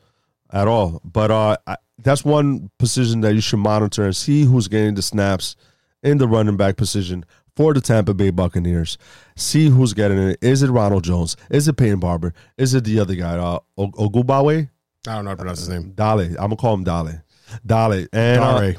[0.52, 1.02] at all.
[1.04, 5.02] But uh, I, that's one position that you should monitor and see who's getting the
[5.02, 5.58] snaps
[6.02, 7.26] in the running back position
[7.58, 8.98] for the Tampa Bay Buccaneers.
[9.36, 10.40] See who's getting it.
[10.42, 11.36] Is it Ronald Jones?
[11.52, 12.34] Is it Peyton Barber?
[12.58, 14.70] Is it the other guy, uh, O- Ogunbowale?
[15.08, 15.92] I don't know how to pronounce his name.
[15.92, 16.22] Dale.
[16.22, 17.22] I'm gonna call him Dale.
[17.66, 18.76] Dale and uh, Dare.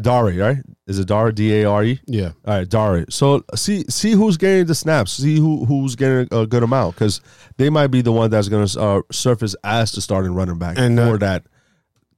[0.00, 0.56] Dare, right?
[0.86, 1.32] Is it Dare?
[1.32, 2.00] D A R E.
[2.06, 2.32] Yeah.
[2.44, 3.06] All right, Dare.
[3.08, 5.12] So see see who's getting the snaps.
[5.12, 7.20] See who who's getting a good amount because
[7.56, 10.78] they might be the one that's going to uh, surface as the starting running back
[10.78, 11.46] And, uh, for that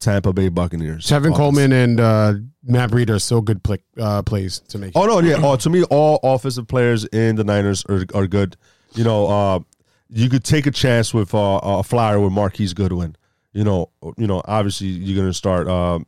[0.00, 1.06] Tampa Bay Buccaneers.
[1.06, 1.36] Tevin offense.
[1.36, 2.34] Coleman and uh,
[2.64, 4.92] Matt Breida are still good play, uh, plays to make.
[4.94, 5.36] Oh no, yeah.
[5.38, 8.56] Oh, to me, all offensive players in the Niners are are good.
[8.94, 9.60] You know, uh,
[10.10, 13.16] you could take a chance with uh, a flyer with Marquise Goodwin.
[13.54, 14.42] You know, you know.
[14.44, 15.66] Obviously, you're gonna start.
[15.68, 16.04] Um,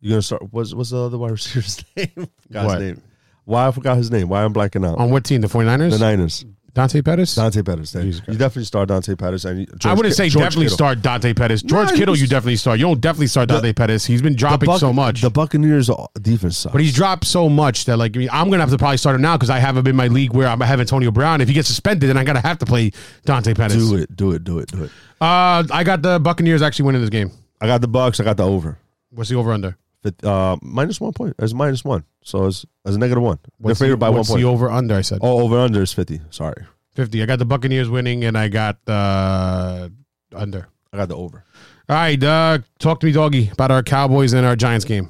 [0.00, 0.50] you're gonna start.
[0.52, 2.28] What's what's the other wide receiver's name?
[2.40, 2.80] Forgot What?
[2.80, 3.02] name.
[3.44, 4.28] Why I forgot his name?
[4.28, 4.98] Why I'm blanking out?
[4.98, 5.40] On what team?
[5.40, 5.90] The 49ers?
[5.90, 6.44] the Niners.
[6.74, 7.34] Dante Pettis?
[7.34, 7.94] Dante Pettis.
[7.94, 8.26] You Christ.
[8.26, 9.44] definitely start Dante Pettis.
[9.44, 10.76] And you- I George wouldn't say George definitely Kittle.
[10.76, 11.62] start Dante Pettis.
[11.62, 12.78] George No, Kittle, you definitely start.
[12.78, 14.04] You don't definitely start Dante Pettis.
[14.04, 15.22] He's been dropping Buc- so much.
[15.22, 15.90] The Buccaneers
[16.20, 16.72] defense sucks.
[16.72, 19.16] But he's dropped so much that like I mean, I'm gonna have to probably start
[19.16, 21.40] him now because I have him in my league where I'm having Antonio Brown.
[21.40, 22.92] If he gets suspended, then I'm gonna have to play
[23.24, 23.76] Dante Pettis.
[23.76, 24.90] do it, do it, do it, do it.
[25.20, 27.32] Uh, I got the Buccaneers actually winning this game.
[27.60, 28.20] I got the Bucks.
[28.20, 28.78] I got the over.
[29.10, 29.76] What's the over under?
[30.22, 31.34] Uh, minus one point.
[31.38, 32.04] It's minus one.
[32.22, 33.38] So it's, it's a negative one.
[33.60, 34.40] They're favored the, by one point.
[34.40, 34.94] the over under?
[34.94, 36.20] I said Oh, over under is fifty.
[36.30, 37.22] Sorry, 50.
[37.22, 39.88] I got the Buccaneers winning, and I got uh,
[40.34, 40.68] under.
[40.92, 41.44] I got the over.
[41.88, 45.08] All right, uh, talk to me, doggy, about our Cowboys and our Giants game.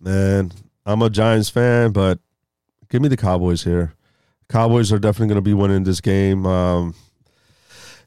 [0.00, 0.50] Man,
[0.84, 2.18] I'm a Giants fan, but
[2.90, 3.94] give me the Cowboys here.
[4.48, 6.46] Cowboys are definitely going to be winning this game.
[6.46, 6.94] Um,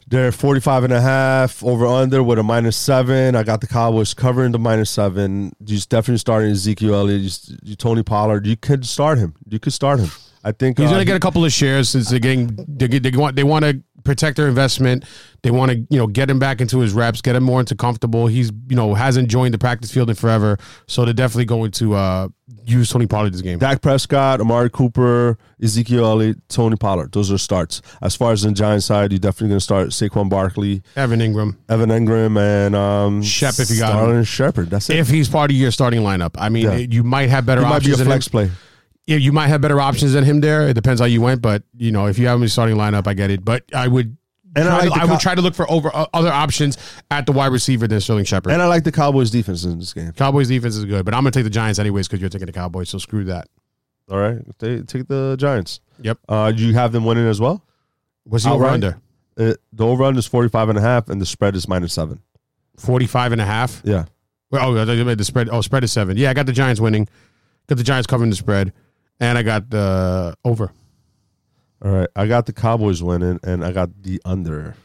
[0.08, 3.36] they're 45 and a half over under with a minus seven.
[3.36, 5.52] I got the Cowboys covering the minus seven.
[5.66, 7.22] You definitely starting Ezekiel Elliott.
[7.22, 8.48] You, you, Tony Pollard.
[8.48, 9.36] You could start him.
[9.50, 10.10] You could start him.
[10.44, 12.88] I think he's uh, going to get a couple of shares since they're getting they,
[12.88, 15.06] they want they want to protect their investment.
[15.44, 17.76] They want to you know get him back into his reps, get him more into
[17.76, 18.26] comfortable.
[18.28, 21.94] He's you know hasn't joined the practice field in forever, so they're definitely going to
[21.94, 22.28] uh,
[22.66, 23.60] use Tony Pollard this game.
[23.60, 27.12] Dak Prescott, Amari Cooper, Ezekiel Elliott, Tony Pollard.
[27.12, 27.82] Those are starts.
[28.02, 31.56] As far as the Giants side, you're definitely going to start Saquon Barkley, Evan Engram,
[31.70, 34.24] Evan Engram, and um, Shep if you got Sterling him.
[34.24, 34.70] Shepard.
[34.72, 34.98] That's it.
[34.98, 36.78] If he's part of your starting lineup, I mean, Yeah.
[36.78, 38.08] you might have better he might be a options.
[38.08, 38.50] flex play.
[39.08, 40.68] Yeah, you might have better options than him there.
[40.68, 43.08] It depends how you went, but you know, if you have him in starting lineup,
[43.08, 43.44] I get it.
[43.44, 44.18] But I would.
[44.56, 46.78] And I like to- I would try to look for over uh, other options
[47.12, 48.52] at the wide receiver than Sterling Shepard.
[48.52, 50.12] And I like the Cowboys defense in this game.
[50.14, 52.54] Cowboys defense is good, but I'm gonna take the Giants anyways because you're taking the
[52.54, 52.90] Cowboys.
[52.90, 53.48] So screw that.
[54.10, 55.80] All right, they take the Giants.
[56.02, 56.18] Yep.
[56.28, 57.64] Uh, do you have them winning as well.
[58.24, 59.00] What's the over under?
[59.38, 62.20] Uh, the over under is 45 and a half, and the spread is minus seven.
[62.78, 63.82] 45 and a half.
[63.86, 64.06] Yeah.
[64.50, 65.50] Well, oh, I thought you the spread.
[65.50, 66.18] Oh, spread is seven.
[66.18, 67.08] Yeah, I got the Giants winning.
[67.68, 68.72] Got the Giants covering the spread,
[69.20, 70.72] and I got the over.
[71.84, 72.10] All right.
[72.16, 74.76] I got the Cowboys winning, and I got the under.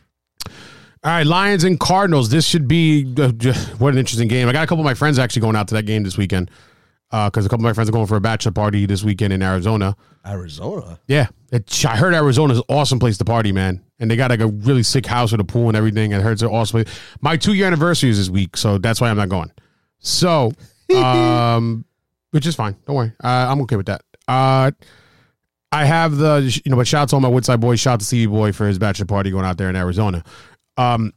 [1.05, 2.30] All right, Lions and Cardinals.
[2.30, 3.33] This should be uh,
[3.78, 4.49] what an interesting game.
[4.49, 6.49] I got a couple of my friends actually going out to that game this weekend
[7.11, 9.43] because a couple of my friends are going for a bachelor party this weekend in
[9.43, 9.97] Arizona.
[10.24, 10.99] Arizona.
[11.09, 13.85] Yeah, it, I heard Arizona's an awesome place to party, man.
[13.99, 16.14] And they got like a really sick house with a pool and everything.
[16.14, 17.01] I heard it's an awesome place.
[17.20, 19.53] My two year anniversary is this week, so that's why I'm not going.
[19.99, 20.53] So,
[20.97, 21.85] um,
[22.30, 22.76] which is fine.
[22.87, 24.03] Don't worry, uh, I'm okay with that.
[24.29, 24.70] Uh,
[25.73, 27.81] I have the you know, but shout out to all my Woodside boys.
[27.81, 30.23] Shout out to Stevie Boy for his bachelor party going out there in Arizona.
[30.77, 31.12] Um,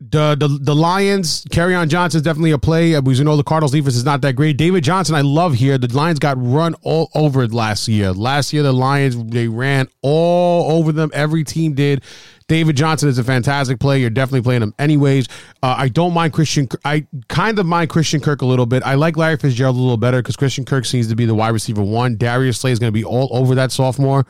[0.00, 4.04] the the the Lions, Kerryon Johnson's definitely a play We know the Cardinals defense is
[4.04, 4.56] not that great.
[4.56, 5.76] David Johnson, I love here.
[5.76, 8.12] The Lions got run all over last year.
[8.12, 11.10] Last year, the Lions they ran all over them.
[11.12, 12.02] Every team did.
[12.50, 14.00] David Johnson is a fantastic player.
[14.00, 15.28] You're definitely playing him anyways.
[15.62, 16.68] Uh, I don't mind Christian.
[16.84, 18.82] I kind of mind Christian Kirk a little bit.
[18.82, 21.50] I like Larry Fitzgerald a little better because Christian Kirk seems to be the wide
[21.50, 22.16] receiver one.
[22.16, 24.26] Darius Slay is going to be all over that sophomore.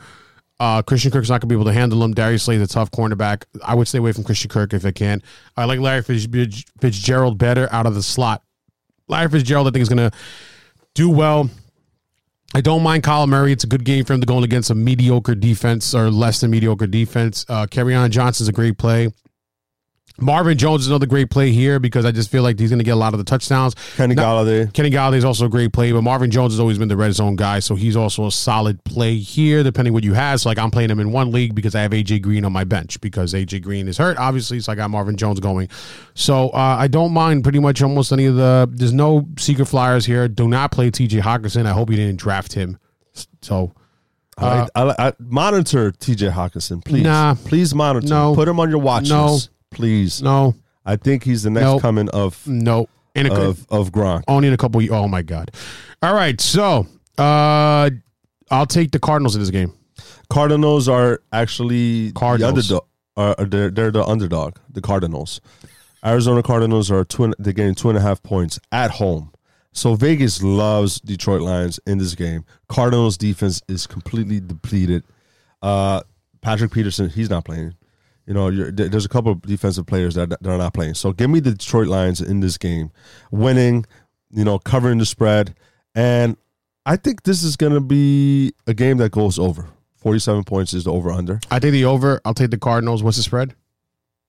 [0.59, 2.13] Uh, Christian Kirk's not going to be able to handle him.
[2.13, 3.45] Darius Slay's a tough cornerback.
[3.65, 5.23] I would stay away from Christian Kirk if I can.
[5.57, 8.43] I like Larry Fitz- Fitzgerald better out of the slot.
[9.07, 10.15] Larry Fitzgerald, I think, is going to
[10.93, 11.49] do well.
[12.53, 13.53] I don't mind Kyle Murray.
[13.53, 16.51] It's a good game for him to go against a mediocre defense or less than
[16.51, 17.45] mediocre defense.
[17.47, 19.09] Uh, on Johnson's a great play.
[20.19, 22.85] Marvin Jones is another great play here because I just feel like he's going to
[22.85, 23.75] get a lot of the touchdowns.
[23.95, 24.71] Kenny No- Golladay.
[24.73, 27.13] Kenny Golladay is also a great play, but Marvin Jones has always been the red
[27.13, 30.41] zone guy, so he's also a solid play here, depending what you have.
[30.41, 32.63] So, like, I'm playing him in one league because I have AJ Green on my
[32.63, 34.59] bench because AJ Green is hurt, obviously.
[34.59, 35.69] So I got Marvin Jones going.
[36.13, 38.69] So uh, I don't mind pretty much almost any of the.
[38.71, 40.27] There's no secret flyers here.
[40.27, 41.19] Do not play T.J.
[41.19, 41.65] Hockenson.
[41.65, 42.77] I hope you didn't draft him.
[43.41, 43.73] So
[44.37, 47.03] I, I, I, monitor TJ Hockenson, please.
[47.03, 47.35] Nah.
[47.35, 48.07] please monitor.
[48.07, 48.33] No.
[48.33, 49.33] Put him on your watch No.
[49.33, 50.21] list, please.
[50.21, 50.55] no,
[50.85, 51.81] I think he's the next Nope.
[51.81, 54.23] coming of no, in a, of of Gronk.
[54.27, 54.81] only in a couple.
[54.93, 55.51] Oh my god!
[56.01, 56.85] All right, so
[57.17, 57.89] uh,
[58.49, 59.73] I'll take the Cardinals in this game.
[60.29, 62.67] Cardinals are actually Cardinals.
[62.69, 62.87] the underdog.
[63.17, 64.55] Are, are they're, they're the underdog.
[64.71, 65.41] The Cardinals,
[66.05, 67.25] Arizona Cardinals are two.
[67.25, 69.31] and- They're getting two and a half points at home.
[69.73, 72.43] So Vegas loves Detroit Lions in this game.
[72.67, 75.03] Cardinals defense is completely depleted.
[75.61, 76.01] Uh,
[76.41, 77.75] Patrick Peterson, he's not playing.
[78.31, 80.93] You know, you're, there's a couple of defensive players that, that are not playing.
[80.93, 82.89] So give me the Detroit Lions in this game,
[83.29, 83.85] winning.
[84.29, 85.53] You know, covering the spread,
[85.95, 86.37] and
[86.85, 89.67] I think this is going to be a game that goes over.
[89.97, 91.41] 47 points is the over under.
[91.51, 92.21] I take the over.
[92.23, 93.03] I'll take the Cardinals.
[93.03, 93.53] What's the spread?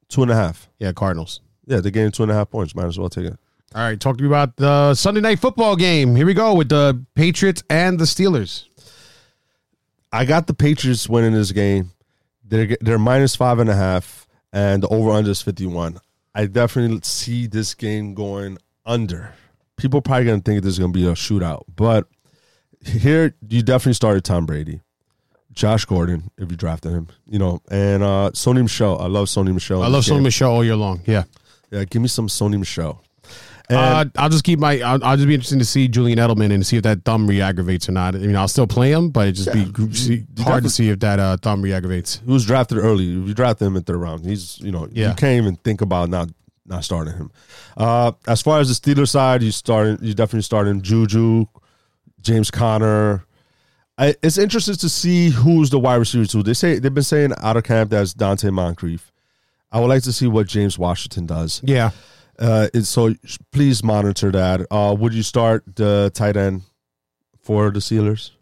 [0.08, 0.68] Two and a half.
[0.80, 1.40] Yeah, Cardinals.
[1.66, 2.74] Yeah, they're getting two and a half points.
[2.74, 3.38] Might as well take it.
[3.72, 6.16] All right, talk to me about the Sunday night football game.
[6.16, 8.64] Here we go with the Patriots and the Steelers.
[10.12, 11.92] I got the Patriots winning this game.
[12.52, 15.98] They're they're minus five and a half, and the over under is 51.
[16.34, 19.32] I definitely see this game going under.
[19.78, 22.08] People are probably going to think this is going to be a shootout, but
[22.84, 24.82] here you definitely started Tom Brady.
[25.54, 29.00] Josh Gordon, if you drafted him, you know, and uh Sony Michel.
[29.00, 29.82] I love Sony Michel.
[29.82, 30.04] I love.
[30.04, 31.00] Sony Michel all year long.
[31.06, 31.24] Yeah.
[31.70, 33.02] Yeah, give me some Sony Michel.
[33.78, 34.80] Uh, I'll just keep my.
[34.80, 37.88] I'll, I'll just be interested to see Julian Edelman and see if that thumb re-aggravates
[37.88, 38.14] or not.
[38.14, 41.00] I mean, I'll still play him, but it just be see, hard to see if
[41.00, 42.20] that uh, thumb re-aggravates.
[42.24, 43.04] he was drafted early.
[43.04, 45.10] You draft him in third round, he's you know Yeah.
[45.10, 46.28] you can't even think about not
[46.66, 47.30] not starting him.
[47.76, 51.46] Uh, as far as the Steelers side, you starting you definitely starting Juju,
[52.20, 53.24] James Conner.
[53.98, 56.42] I, it's interesting to see who's the wide receiver too.
[56.42, 59.12] They say they've been saying out of camp that's Donte Moncrief.
[59.70, 61.60] I would like to see what James Washington does.
[61.64, 61.90] Yeah.
[62.42, 63.14] Uh, and so
[63.52, 64.66] please monitor that.
[64.70, 66.62] Uh, would you start the tight end
[67.40, 68.32] for the Steelers?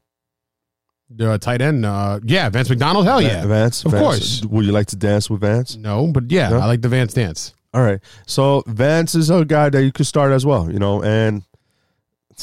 [1.11, 3.05] The tight end, uh, yeah, Vance McDonald.
[3.05, 3.85] Hell yeah, Vance.
[3.85, 4.03] of Vance.
[4.03, 4.45] course.
[4.47, 5.77] Would you like to dance with Vance?
[5.77, 6.61] No, but yeah, No?
[6.61, 7.53] I like the Vance dance.
[7.75, 8.01] All right.
[8.27, 11.43] So Vance is a guy that you could start as well, you know, and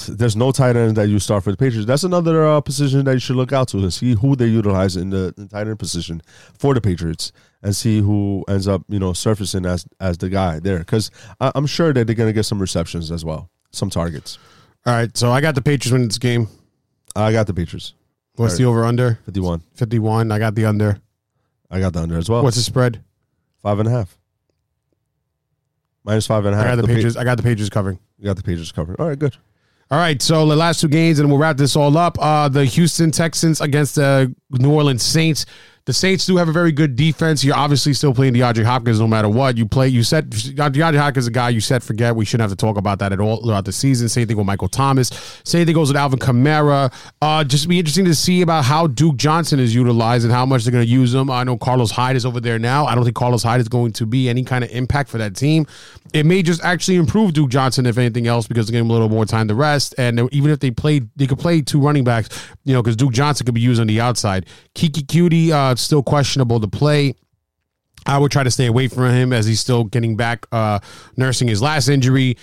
[0.06, 1.88] there's no tight end that you start for the Patriots.
[1.88, 4.96] That's another uh, position that you should look out to and see who they utilize
[4.96, 6.22] in the, the tight end position
[6.58, 7.32] for the Patriots
[7.64, 10.80] and see who ends up, you know, surfacing as as the guy there.
[10.80, 14.38] Because I'm sure that they're going to get some receptions as well, some targets.
[14.86, 16.48] All right, so I got the Patriots winning this game.
[17.16, 17.94] I got the Patriots.
[18.36, 19.20] What's All the over under?
[19.26, 19.64] 51.
[19.74, 20.32] 51.
[20.32, 21.02] I got the under.
[21.72, 22.44] I got the under as well.
[22.44, 23.04] What's the spread?
[23.64, 24.16] Five and a half.
[26.04, 26.66] Minus five and a half.
[26.66, 26.86] I a I half.
[26.86, 28.00] got the, Pa- I got the pages covering.
[28.18, 28.96] you got the pages covering.
[29.00, 29.36] All right, good.
[29.90, 32.18] All right, so the last two games, and we'll wrap this all up.
[32.20, 35.46] Uh, the Houston Texans against the New Orleans Saints.
[35.88, 37.46] The Saints do have a very good defense.
[37.46, 39.56] You're obviously still playing DeAndre Hopkins no matter what.
[39.58, 42.14] You play, you said DeAndre Hopkins is a guy you said forget.
[42.14, 44.10] We shouldn't have to talk about that at all throughout the season.
[44.10, 45.10] Same thing with Michael Thomas.
[45.46, 46.94] Same thing goes with Alvin Kamara.
[47.22, 50.66] Uh, just be interesting to see about how Duke Johnson is utilized and how much
[50.66, 51.32] they're going to use him.
[51.32, 52.86] I know Carlos Hyde is over there now.
[52.86, 55.38] I don't think Carlos Hyde is going to be any kind of impact for that
[55.38, 55.68] team.
[56.14, 58.94] It may just actually improve Duke Johnson if anything else because they give him a
[58.94, 59.96] little more time to rest.
[59.98, 62.28] And even if they played, they could play two running backs,
[62.66, 64.48] you know, because Duke Johnson could be used on the outside.
[64.76, 67.16] Keke Coutee, uh, still questionable to play.
[68.06, 70.80] I would try to stay away from him as he's still getting back, uh,
[71.18, 72.38] nursing his last injury,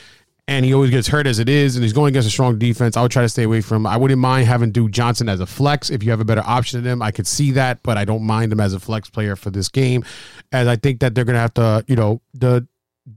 [0.46, 2.96] and he always gets hurt as it is, and he's going against a strong defense.
[2.96, 3.86] I would try to stay away from him.
[3.86, 6.82] I wouldn't mind having Duke Johnson as a flex if you have a better option
[6.82, 7.02] than him.
[7.02, 9.68] I could see that, but I don't mind him as a flex player for this
[9.68, 10.04] game,
[10.52, 12.66] as I think that they're going to have to, you know, the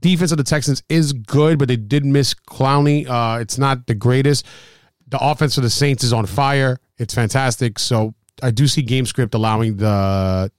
[0.00, 3.06] defense of the Texans is good, but they did miss Clowney.
[3.06, 4.46] Uh, it's not the greatest.
[5.08, 6.78] The offense of the Saints is on fire.
[6.98, 7.78] It's fantastic.
[7.78, 10.50] So I do see game script allowing the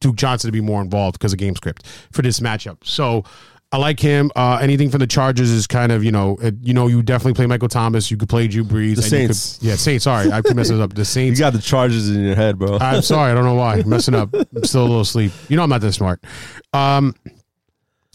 [0.00, 2.78] Duke Johnson to be more involved because of game script for this matchup.
[2.84, 3.24] So
[3.72, 4.32] I like him.
[4.34, 7.34] Uh, anything from the Chargers is kind of you know it, you know you definitely
[7.34, 8.10] play Michael Thomas.
[8.10, 8.70] You could play Drew Brees.
[8.70, 9.58] The and you Saints.
[9.58, 10.04] Could, yeah, Saints.
[10.04, 10.94] Sorry, I messed it up.
[10.94, 11.38] The Saints.
[11.38, 12.78] You got the charges in your head, bro.
[12.80, 13.30] I'm sorry.
[13.30, 13.76] I don't know why.
[13.76, 14.34] I'm messing up.
[14.34, 15.32] I'm still a little asleep.
[15.48, 16.24] You know I'm not that smart.
[16.72, 17.14] Um,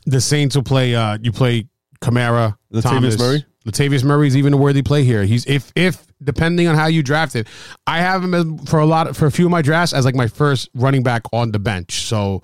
[0.05, 0.93] the Saints will play.
[0.93, 1.67] Uh, you play
[2.01, 3.45] Kamara, Latavius Thomas, Murray?
[3.65, 5.23] Latavius Murray's even a worthy play here.
[5.23, 7.47] He's if if depending on how you draft it,
[7.87, 10.27] I have him for a lot for a few of my drafts as like my
[10.27, 12.05] first running back on the bench.
[12.05, 12.43] So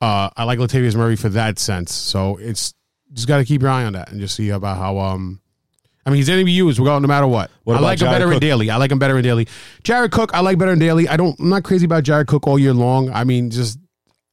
[0.00, 1.92] uh, I like Latavius Murray for that sense.
[1.92, 2.74] So it's
[3.12, 5.40] just got to keep your eye on that and just see about how um.
[6.06, 6.80] I mean, he's going to be used.
[6.80, 7.50] No matter what.
[7.64, 8.70] What I like him Jared better in daily.
[8.70, 9.46] I like him better in daily.
[9.84, 11.06] Jared Cook, I like better in daily.
[11.06, 11.38] I don't.
[11.38, 13.10] I'm not crazy about Jared Cook all year long.
[13.12, 13.78] I mean, just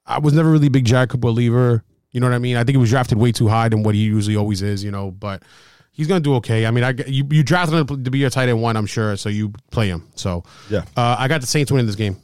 [0.05, 1.84] I was never really a big Jared Cook believer.
[2.18, 2.55] You know what I mean?
[2.57, 4.84] I think he was drafted way too high than what he usually always is.
[4.84, 5.43] You know, but
[5.91, 6.65] he's gonna do okay.
[6.65, 9.15] I mean, I you you drafted him to be your tight end one, I'm sure.
[9.18, 10.07] So you play him.
[10.15, 10.80] So Yeah.
[10.97, 12.18] uh, I got the Saints winning this game.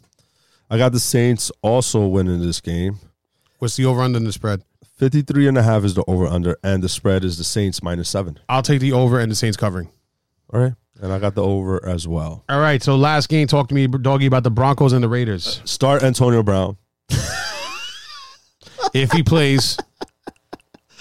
[0.72, 2.98] I got the Saints also winning this game.
[3.60, 4.64] What's the over under in the spread?
[4.98, 8.10] 53 and a half is the over under, and the spread is the Saints minus
[8.10, 8.40] seven.
[8.50, 9.92] I'll take the over and the Saints covering.
[10.52, 10.74] All right.
[11.00, 12.44] And I got the over as well.
[12.50, 12.82] All right.
[12.82, 15.62] So last game, talk to me, doggy, about the Broncos and the Raiders.
[15.66, 16.78] Start Antonio Brown.
[18.94, 19.78] If he plays,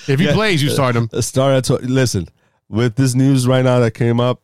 [0.08, 1.08] if he plays, you start him.
[1.20, 1.86] Start Antonio.
[1.88, 2.28] Listen,
[2.68, 4.42] with this news right now that came up,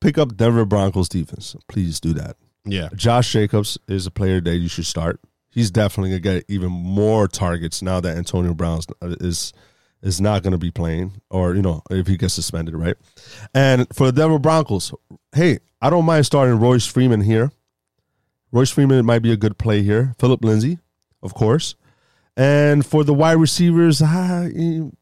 [0.00, 1.54] pick up Denver Broncos defense.
[1.68, 2.36] Please do that.
[2.64, 2.88] Yeah.
[2.94, 5.20] Josh Jacobs is a player that you should start.
[5.50, 9.52] He's definitely gonna get even more targets now that Antonio Brown uh, is
[10.02, 12.96] is not gonna be playing, or you know if he gets suspended, right?
[13.54, 14.94] And for the Denver Broncos,
[15.34, 17.52] hey, I don't mind starting Royce Freeman here.
[18.50, 20.14] Royce Freeman might be a good play here.
[20.18, 20.78] Philip Lindsay,
[21.22, 21.74] of course,
[22.36, 24.92] and for the wide receivers, ah, you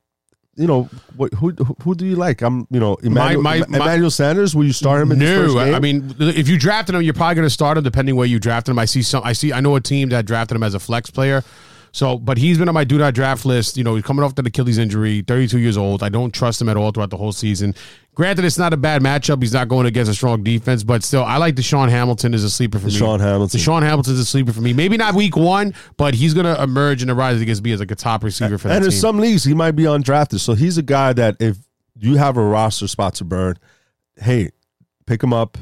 [0.66, 1.52] know what, who
[1.82, 2.42] who do you like?
[2.42, 4.54] I'm you know Emmanuel, my- my- Emmanuel Sanders.
[4.54, 5.58] Will you start him in No?
[5.74, 8.38] I mean, if you drafted him, you're probably going to start him depending where you
[8.38, 8.78] drafted him.
[8.78, 9.22] I see some.
[9.24, 9.52] I see.
[9.52, 11.42] I know a team that drafted him as a flex player.
[11.93, 13.76] So, but he's been on my do not draft list.
[13.76, 16.03] You know, he's coming off the Achilles injury, 32 years old.
[16.03, 17.74] I don't trust him at all throughout the whole season.
[18.14, 19.43] Granted, it's not a bad matchup.
[19.43, 22.51] He's not going against a strong defense, but still, I like DaeSean Hamilton as a
[22.51, 22.93] sleeper for me.
[22.93, 23.61] DaeSean Hamilton.
[23.61, 24.72] DaeSean Hamilton's a sleeper for me.
[24.72, 27.91] Maybe not week one, but he's going to emerge and rise against me as like
[27.91, 29.01] a top receiver for that and in team.
[29.01, 30.41] some leagues, he might be undrafted.
[30.41, 31.57] So he's a guy that if
[31.97, 33.57] you have a roster spot to burn,
[34.16, 34.51] hey,
[35.07, 35.59] pick him up,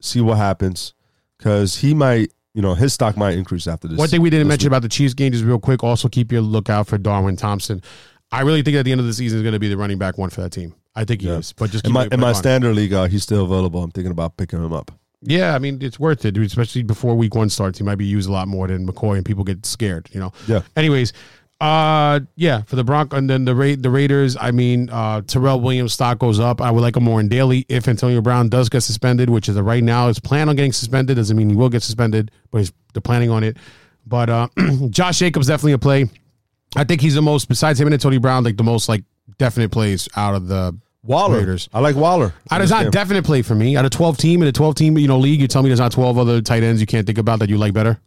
[0.00, 0.94] see what happens,
[1.38, 3.98] because he might, you know, his stock might increase after this.
[3.98, 4.72] One thing we didn't mention week.
[4.72, 7.82] about the Chiefs game, just real quick, also keep your lookout for Darwin Thompson.
[8.30, 9.98] I really think at the end of the season is going to be the running
[9.98, 10.74] back one for that team.
[10.94, 11.38] I think he Yeah.
[11.38, 12.38] is, but just in my in my eye on it.
[12.38, 13.82] standard league, uh, he's still available.
[13.82, 14.90] I'm thinking about picking him up.
[15.22, 17.78] Yeah, I mean it's worth it, dude, especially before week one starts.
[17.78, 20.08] He might be used a lot more than McCoy, and people get scared.
[20.12, 20.32] You know.
[20.46, 20.62] Yeah.
[20.76, 21.12] Anyways,
[21.62, 24.36] Uh, yeah, for the Bronco and then the Ra- the Raiders.
[24.40, 26.60] I mean, uh, Tyrell Williams stock goes up.
[26.60, 29.56] I would like him more in daily if Antonio Brown does get suspended, which is
[29.60, 31.18] right now is plan on getting suspended.
[31.18, 33.58] Doesn't mean he will get suspended, but he's they're planning on it.
[34.04, 34.48] But uh,
[34.90, 36.10] Josh Jacobs definitely a play.
[36.74, 39.04] I think he's the most besides him and Antonio Brown, like the most like
[39.38, 41.38] definite plays out of the Waller.
[41.38, 41.68] Raiders.
[41.72, 42.34] I like Waller.
[42.50, 43.76] Uh, It's not definite play for me.
[43.76, 45.78] Out of twelve team in a twelve team you know league, you tell me there's
[45.78, 48.00] not twelve other tight ends you can't think about that you like better.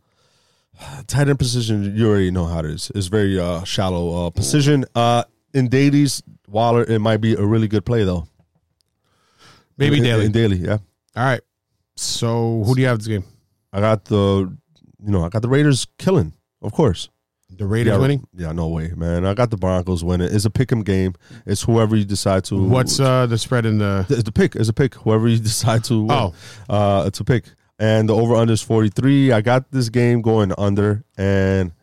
[1.08, 1.96] tight end position.
[1.96, 2.92] You already know how it is.
[2.96, 4.86] It's very uh, shallow uh, position.
[4.96, 5.24] Uh,
[5.54, 8.28] in dailies, Waller it might be a really good play though.
[9.78, 10.26] Maybe in, daily.
[10.26, 10.58] in daily.
[10.58, 10.78] Yeah,
[11.16, 11.42] All right.
[11.96, 13.24] So who do you have this game?
[13.74, 14.56] I got the
[15.04, 17.10] you know I got the Raiders killing, of course.
[17.50, 18.28] The Raiders yeah, winning.
[18.36, 19.26] Yeah, no way, man.
[19.26, 20.28] I got the Broncos winning.
[20.30, 21.14] It's a pick 'em game.
[21.46, 22.62] It's whoever you decide to.
[22.62, 24.06] What's uh the spread in the?
[24.10, 24.56] It's the pick.
[24.56, 24.96] It's a pick.
[24.96, 26.04] Whoever you decide to.
[26.04, 26.12] Win.
[26.12, 26.34] Oh.
[26.70, 27.46] uh, it's a pick.
[27.78, 29.32] And the over under is forty three.
[29.32, 31.74] I got this game going under, and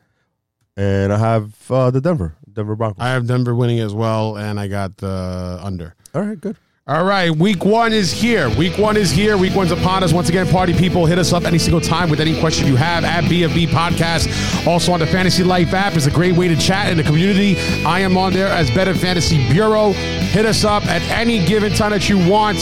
[0.77, 3.03] and I have uh, the Denver Denver Broncos.
[3.03, 5.95] I have Denver winning as well, and I got the under.
[6.15, 6.57] All right, good.
[6.85, 8.51] All right, week one is here.
[8.57, 9.39] Week one is here.
[9.39, 10.13] Week one's upon us.
[10.13, 13.05] Once again, party people, hit us up any single time with any question you have
[13.05, 14.67] at BFB Podcast.
[14.67, 17.57] Also on the Fantasy Life app is a great way to chat in the community.
[17.85, 19.93] I am on there as Better Fantasy Bureau.
[19.93, 22.59] Hit us up at any given time that you want.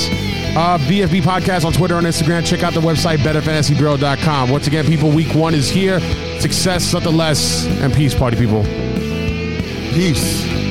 [0.56, 2.44] Uh, BFB Podcast on Twitter and Instagram.
[2.44, 4.50] Check out the website, betterfantasybureau.com.
[4.50, 6.00] Once again, people, week one is here.
[6.40, 8.64] Success, nothing less, and peace, party people.
[9.94, 10.69] Peace.